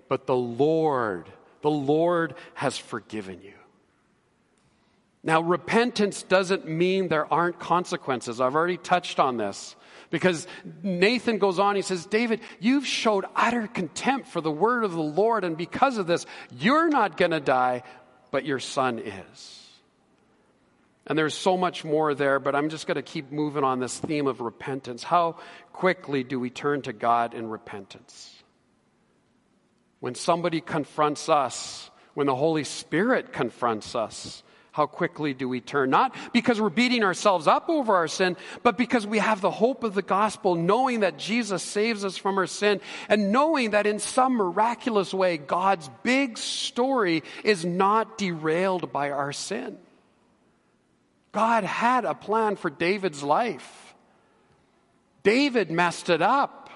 But 0.09 0.26
the 0.26 0.37
Lord, 0.37 1.31
the 1.62 1.70
Lord 1.70 2.35
has 2.55 2.76
forgiven 2.76 3.40
you. 3.42 3.55
Now, 5.26 5.40
repentance 5.40 6.22
doesn't 6.22 6.68
mean 6.68 7.08
there 7.08 7.30
aren't 7.30 7.58
consequences. 7.58 8.40
I've 8.40 8.54
already 8.54 8.76
touched 8.76 9.18
on 9.18 9.36
this. 9.36 9.74
Because 10.08 10.46
Nathan 10.84 11.38
goes 11.38 11.58
on, 11.58 11.74
he 11.74 11.82
says, 11.82 12.06
David, 12.06 12.40
you've 12.60 12.86
showed 12.86 13.24
utter 13.34 13.66
contempt 13.66 14.28
for 14.28 14.40
the 14.40 14.52
word 14.52 14.84
of 14.84 14.92
the 14.92 15.02
Lord, 15.02 15.42
and 15.42 15.56
because 15.56 15.98
of 15.98 16.06
this, 16.06 16.26
you're 16.56 16.88
not 16.88 17.16
going 17.16 17.32
to 17.32 17.40
die, 17.40 17.82
but 18.30 18.46
your 18.46 18.60
son 18.60 19.00
is. 19.00 19.62
And 21.08 21.18
there's 21.18 21.34
so 21.34 21.56
much 21.56 21.84
more 21.84 22.14
there, 22.14 22.38
but 22.38 22.54
I'm 22.54 22.68
just 22.68 22.86
going 22.86 22.94
to 22.94 23.02
keep 23.02 23.32
moving 23.32 23.64
on 23.64 23.80
this 23.80 23.98
theme 23.98 24.28
of 24.28 24.40
repentance. 24.40 25.02
How 25.02 25.38
quickly 25.72 26.22
do 26.22 26.38
we 26.38 26.50
turn 26.50 26.82
to 26.82 26.92
God 26.92 27.34
in 27.34 27.48
repentance? 27.48 28.32
When 29.98 30.14
somebody 30.14 30.60
confronts 30.60 31.28
us, 31.28 31.90
when 32.14 32.28
the 32.28 32.36
Holy 32.36 32.62
Spirit 32.62 33.32
confronts 33.32 33.96
us, 33.96 34.44
how 34.76 34.84
quickly 34.84 35.32
do 35.32 35.48
we 35.48 35.62
turn? 35.62 35.88
Not 35.88 36.14
because 36.34 36.60
we're 36.60 36.68
beating 36.68 37.02
ourselves 37.02 37.46
up 37.46 37.70
over 37.70 37.96
our 37.96 38.08
sin, 38.08 38.36
but 38.62 38.76
because 38.76 39.06
we 39.06 39.18
have 39.20 39.40
the 39.40 39.50
hope 39.50 39.84
of 39.84 39.94
the 39.94 40.02
gospel, 40.02 40.54
knowing 40.54 41.00
that 41.00 41.16
Jesus 41.16 41.62
saves 41.62 42.04
us 42.04 42.18
from 42.18 42.36
our 42.36 42.46
sin, 42.46 42.82
and 43.08 43.32
knowing 43.32 43.70
that 43.70 43.86
in 43.86 43.98
some 43.98 44.34
miraculous 44.34 45.14
way, 45.14 45.38
God's 45.38 45.88
big 46.02 46.36
story 46.36 47.22
is 47.42 47.64
not 47.64 48.18
derailed 48.18 48.92
by 48.92 49.12
our 49.12 49.32
sin. 49.32 49.78
God 51.32 51.64
had 51.64 52.04
a 52.04 52.12
plan 52.14 52.56
for 52.56 52.68
David's 52.68 53.22
life. 53.22 53.94
David 55.22 55.70
messed 55.70 56.10
it 56.10 56.20
up. 56.20 56.68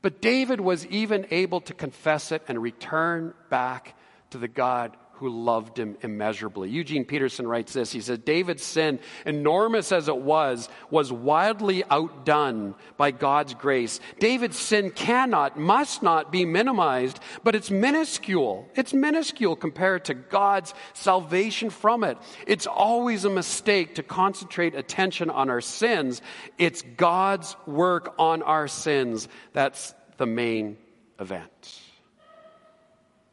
But 0.00 0.22
David 0.22 0.58
was 0.58 0.86
even 0.86 1.26
able 1.30 1.60
to 1.62 1.74
confess 1.74 2.32
it 2.32 2.42
and 2.48 2.62
return 2.62 3.34
back 3.50 3.94
to 4.30 4.38
the 4.38 4.48
God 4.48 4.96
who 5.18 5.28
loved 5.28 5.78
him 5.78 5.96
immeasurably. 6.02 6.70
Eugene 6.70 7.04
Peterson 7.04 7.46
writes 7.46 7.72
this. 7.72 7.90
He 7.90 8.00
says, 8.00 8.18
David's 8.18 8.62
sin, 8.62 9.00
enormous 9.26 9.90
as 9.90 10.08
it 10.08 10.16
was, 10.16 10.68
was 10.90 11.12
wildly 11.12 11.82
outdone 11.90 12.74
by 12.96 13.10
God's 13.10 13.54
grace. 13.54 13.98
David's 14.20 14.58
sin 14.58 14.90
cannot, 14.90 15.58
must 15.58 16.02
not 16.02 16.30
be 16.30 16.44
minimized, 16.44 17.18
but 17.42 17.54
it's 17.54 17.70
minuscule. 17.70 18.68
It's 18.74 18.94
minuscule 18.94 19.56
compared 19.56 20.04
to 20.06 20.14
God's 20.14 20.72
salvation 20.94 21.70
from 21.70 22.04
it. 22.04 22.18
It's 22.46 22.66
always 22.66 23.24
a 23.24 23.30
mistake 23.30 23.96
to 23.96 24.02
concentrate 24.02 24.74
attention 24.74 25.30
on 25.30 25.50
our 25.50 25.60
sins. 25.60 26.22
It's 26.58 26.82
God's 26.82 27.56
work 27.66 28.14
on 28.18 28.42
our 28.42 28.68
sins 28.68 29.28
that's 29.52 29.94
the 30.18 30.26
main 30.26 30.76
event. 31.18 31.80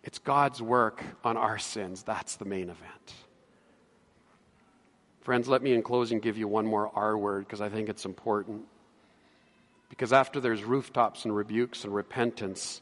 It's 0.06 0.20
God's 0.20 0.62
work 0.62 1.04
on 1.24 1.36
our 1.36 1.58
sins. 1.58 2.04
That's 2.04 2.36
the 2.36 2.46
main 2.46 2.70
event. 2.70 3.14
Friends, 5.22 5.48
let 5.48 5.64
me 5.64 5.74
in 5.74 5.82
closing 5.82 6.20
give 6.20 6.38
you 6.38 6.48
one 6.48 6.68
more 6.68 6.92
R 6.94 7.18
word 7.18 7.46
because 7.46 7.60
I 7.60 7.70
think 7.70 7.90
it's 7.90 8.06
important. 8.06 8.62
Because 9.90 10.14
after 10.14 10.40
there's 10.40 10.64
rooftops 10.64 11.26
and 11.26 11.36
rebukes 11.36 11.84
and 11.84 11.94
repentance, 11.94 12.82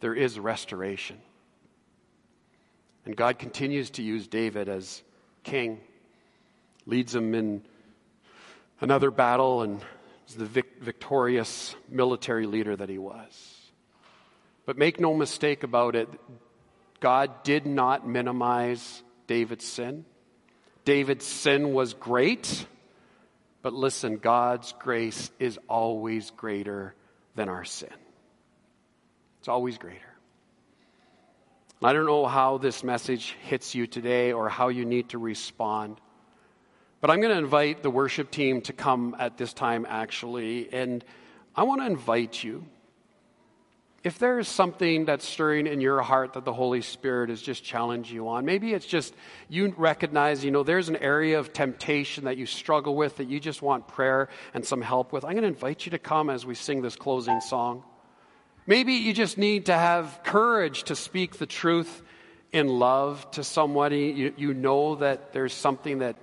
there 0.00 0.14
is 0.14 0.38
restoration. 0.38 1.16
And 3.06 3.16
God 3.16 3.38
continues 3.38 3.88
to 3.90 4.02
use 4.02 4.26
David 4.26 4.68
as 4.68 5.02
king, 5.42 5.80
leads 6.84 7.14
him 7.14 7.34
in 7.34 7.62
another 8.82 9.10
battle, 9.10 9.62
and 9.62 9.80
is 10.28 10.34
the 10.34 10.44
vic- 10.44 10.82
victorious 10.82 11.74
military 11.88 12.44
leader 12.44 12.76
that 12.76 12.90
he 12.90 12.98
was. 12.98 13.56
But 14.66 14.76
make 14.76 15.00
no 15.00 15.14
mistake 15.14 15.62
about 15.62 15.96
it, 15.96 16.08
God 17.00 17.42
did 17.42 17.66
not 17.66 18.06
minimize 18.06 19.02
David's 19.26 19.64
sin. 19.64 20.04
David's 20.84 21.24
sin 21.24 21.72
was 21.72 21.94
great, 21.94 22.66
but 23.62 23.72
listen, 23.72 24.16
God's 24.16 24.74
grace 24.78 25.30
is 25.38 25.58
always 25.68 26.30
greater 26.30 26.94
than 27.34 27.48
our 27.48 27.64
sin. 27.64 27.92
It's 29.40 29.48
always 29.48 29.78
greater. 29.78 29.98
I 31.82 31.94
don't 31.94 32.04
know 32.04 32.26
how 32.26 32.58
this 32.58 32.84
message 32.84 33.34
hits 33.42 33.74
you 33.74 33.86
today 33.86 34.32
or 34.32 34.50
how 34.50 34.68
you 34.68 34.84
need 34.84 35.10
to 35.10 35.18
respond. 35.18 35.98
But 37.00 37.10
I'm 37.10 37.20
going 37.20 37.32
to 37.32 37.38
invite 37.38 37.82
the 37.82 37.90
worship 37.90 38.30
team 38.30 38.60
to 38.62 38.74
come 38.74 39.16
at 39.18 39.38
this 39.38 39.54
time, 39.54 39.86
actually. 39.88 40.70
And 40.70 41.02
I 41.56 41.62
want 41.62 41.80
to 41.80 41.86
invite 41.86 42.44
you. 42.44 42.66
If 44.02 44.18
there 44.18 44.38
is 44.38 44.48
something 44.48 45.04
that's 45.04 45.28
stirring 45.28 45.66
in 45.66 45.82
your 45.82 46.00
heart 46.00 46.32
that 46.32 46.46
the 46.46 46.54
Holy 46.54 46.80
Spirit 46.80 47.28
has 47.28 47.42
just 47.42 47.62
challenged 47.62 48.10
you 48.10 48.28
on, 48.28 48.46
maybe 48.46 48.72
it's 48.72 48.86
just 48.86 49.14
you 49.50 49.74
recognize, 49.76 50.42
you 50.42 50.50
know, 50.50 50.62
there's 50.62 50.88
an 50.88 50.96
area 50.96 51.38
of 51.38 51.52
temptation 51.52 52.24
that 52.24 52.38
you 52.38 52.46
struggle 52.46 52.96
with 52.96 53.18
that 53.18 53.28
you 53.28 53.38
just 53.38 53.60
want 53.60 53.86
prayer 53.88 54.30
and 54.54 54.64
some 54.64 54.80
help 54.80 55.12
with. 55.12 55.22
I'm 55.22 55.32
going 55.32 55.42
to 55.42 55.48
invite 55.48 55.84
you 55.84 55.90
to 55.90 55.98
come 55.98 56.30
as 56.30 56.46
we 56.46 56.54
sing 56.54 56.80
this 56.80 56.96
closing 56.96 57.42
song. 57.42 57.84
Maybe 58.66 58.94
you 58.94 59.12
just 59.12 59.36
need 59.36 59.66
to 59.66 59.74
have 59.74 60.20
courage 60.24 60.84
to 60.84 60.96
speak 60.96 61.36
the 61.36 61.46
truth 61.46 62.02
in 62.52 62.68
love 62.68 63.30
to 63.32 63.44
somebody. 63.44 64.14
You, 64.16 64.34
you 64.34 64.54
know 64.54 64.94
that 64.96 65.34
there's 65.34 65.52
something 65.52 65.98
that 65.98 66.16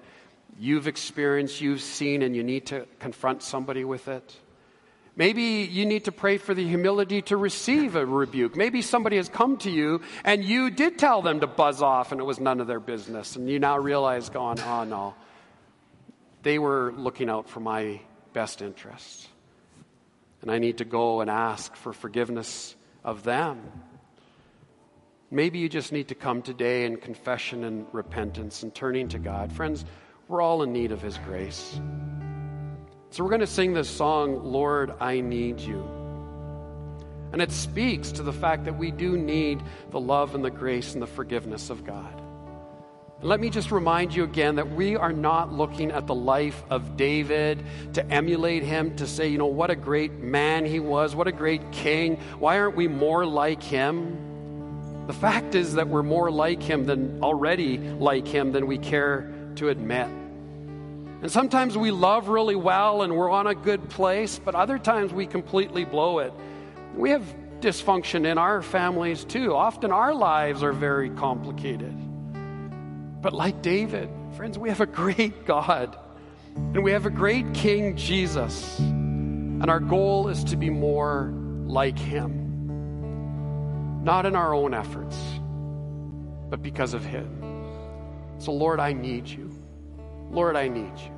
you've 0.57 0.87
experienced, 0.87 1.61
you've 1.61 1.81
seen, 1.81 2.23
and 2.23 2.35
you 2.35 2.43
need 2.43 2.65
to 2.67 2.87
confront 2.99 3.43
somebody 3.43 3.83
with 3.83 4.07
it. 4.07 4.35
Maybe 5.17 5.67
you 5.69 5.87
need 5.87 6.05
to 6.05 6.11
pray 6.11 6.37
for 6.37 6.53
the 6.53 6.65
humility 6.65 7.23
to 7.23 7.37
receive 7.37 7.95
a 7.95 8.05
rebuke. 8.05 8.55
Maybe 8.55 8.83
somebody 8.83 9.17
has 9.17 9.27
come 9.27 9.57
to 9.57 9.71
you 9.71 10.01
and 10.23 10.45
you 10.45 10.69
did 10.69 10.99
tell 10.99 11.23
them 11.23 11.39
to 11.39 11.47
buzz 11.47 11.81
off 11.81 12.11
and 12.11 12.21
it 12.21 12.23
was 12.23 12.39
none 12.39 12.61
of 12.61 12.67
their 12.67 12.79
business. 12.79 13.35
And 13.35 13.49
you 13.49 13.57
now 13.57 13.79
realize, 13.79 14.29
going, 14.29 14.59
oh 14.59 14.83
no, 14.83 15.15
they 16.43 16.59
were 16.59 16.93
looking 16.95 17.31
out 17.31 17.49
for 17.49 17.59
my 17.59 17.99
best 18.33 18.61
interests. 18.61 19.27
And 20.43 20.51
I 20.51 20.59
need 20.59 20.77
to 20.77 20.85
go 20.85 21.21
and 21.21 21.31
ask 21.31 21.75
for 21.75 21.93
forgiveness 21.93 22.75
of 23.03 23.23
them. 23.23 23.59
Maybe 25.31 25.57
you 25.57 25.67
just 25.67 25.91
need 25.91 26.09
to 26.09 26.15
come 26.15 26.43
today 26.43 26.85
in 26.85 26.97
confession 26.97 27.63
and 27.63 27.87
repentance 27.91 28.61
and 28.61 28.73
turning 28.73 29.07
to 29.09 29.19
God. 29.19 29.51
Friends, 29.51 29.83
we're 30.27 30.43
all 30.43 30.61
in 30.61 30.71
need 30.71 30.91
of 30.91 31.01
His 31.01 31.17
grace. 31.17 31.81
So 33.09 33.23
we're 33.23 33.29
going 33.29 33.41
to 33.41 33.47
sing 33.47 33.73
this 33.73 33.89
song, 33.89 34.43
Lord, 34.43 34.93
I 34.99 35.21
Need 35.21 35.61
You. 35.61 35.81
And 37.31 37.41
it 37.41 37.51
speaks 37.51 38.11
to 38.13 38.23
the 38.23 38.33
fact 38.33 38.65
that 38.65 38.77
we 38.77 38.91
do 38.91 39.17
need 39.17 39.61
the 39.91 39.99
love 39.99 40.35
and 40.35 40.43
the 40.43 40.49
grace 40.49 40.93
and 40.93 41.01
the 41.01 41.07
forgiveness 41.07 41.69
of 41.69 41.85
God. 41.85 42.21
let 43.21 43.39
me 43.39 43.49
just 43.49 43.71
remind 43.71 44.13
you 44.13 44.23
again 44.23 44.55
that 44.55 44.69
we 44.69 44.95
are 44.95 45.11
not 45.11 45.51
looking 45.51 45.91
at 45.91 46.05
the 46.05 46.13
life 46.13 46.63
of 46.69 46.95
David 46.97 47.63
to 47.93 48.05
emulate 48.11 48.61
him, 48.61 48.95
to 48.97 49.07
say, 49.07 49.27
you 49.27 49.39
know, 49.39 49.47
what 49.47 49.71
a 49.71 49.75
great 49.75 50.11
man 50.13 50.65
he 50.65 50.79
was, 50.79 51.15
what 51.15 51.27
a 51.27 51.31
great 51.31 51.71
king. 51.71 52.17
Why 52.37 52.59
aren't 52.59 52.75
we 52.75 52.87
more 52.87 53.25
like 53.25 53.63
him? 53.63 55.05
The 55.07 55.13
fact 55.13 55.55
is 55.55 55.73
that 55.75 55.87
we're 55.87 56.03
more 56.03 56.29
like 56.29 56.61
him 56.61 56.85
than 56.85 57.23
already 57.23 57.77
like 57.77 58.27
him 58.27 58.51
than 58.51 58.67
we 58.67 58.77
care 58.77 59.33
to 59.55 59.69
admit. 59.69 60.09
And 61.21 61.31
sometimes 61.31 61.77
we 61.77 61.89
love 61.91 62.27
really 62.27 62.55
well 62.55 63.01
and 63.01 63.15
we're 63.15 63.29
on 63.29 63.47
a 63.47 63.55
good 63.55 63.89
place, 63.89 64.39
but 64.43 64.53
other 64.53 64.77
times 64.77 65.11
we 65.11 65.25
completely 65.25 65.83
blow 65.83 66.19
it. 66.19 66.31
We 66.95 67.09
have 67.09 67.23
dysfunction 67.59 68.25
in 68.25 68.37
our 68.37 68.61
families 68.61 69.23
too. 69.23 69.55
Often 69.55 69.91
our 69.91 70.13
lives 70.13 70.61
are 70.61 70.73
very 70.73 71.09
complicated. 71.09 71.93
But 73.21 73.33
like 73.33 73.63
David, 73.63 74.09
friends, 74.35 74.59
we 74.59 74.69
have 74.69 74.81
a 74.81 74.85
great 74.85 75.45
God 75.47 75.97
and 76.55 76.83
we 76.83 76.91
have 76.91 77.05
a 77.05 77.11
great 77.11 77.53
King 77.53 77.95
Jesus. 77.95 78.77
And 78.79 79.69
our 79.71 79.79
goal 79.79 80.27
is 80.27 80.43
to 80.45 80.55
be 80.55 80.69
more 80.69 81.33
like 81.65 81.97
him. 81.97 82.43
Not 84.03 84.27
in 84.27 84.35
our 84.35 84.53
own 84.53 84.73
efforts, 84.73 85.17
but 86.49 86.61
because 86.61 86.93
of 86.93 87.03
him. 87.03 87.65
So, 88.37 88.53
Lord, 88.53 88.79
I 88.79 88.93
need 88.93 89.27
you. 89.27 89.46
Lord, 90.29 90.55
I 90.55 90.67
need 90.67 90.91
you. 90.99 91.16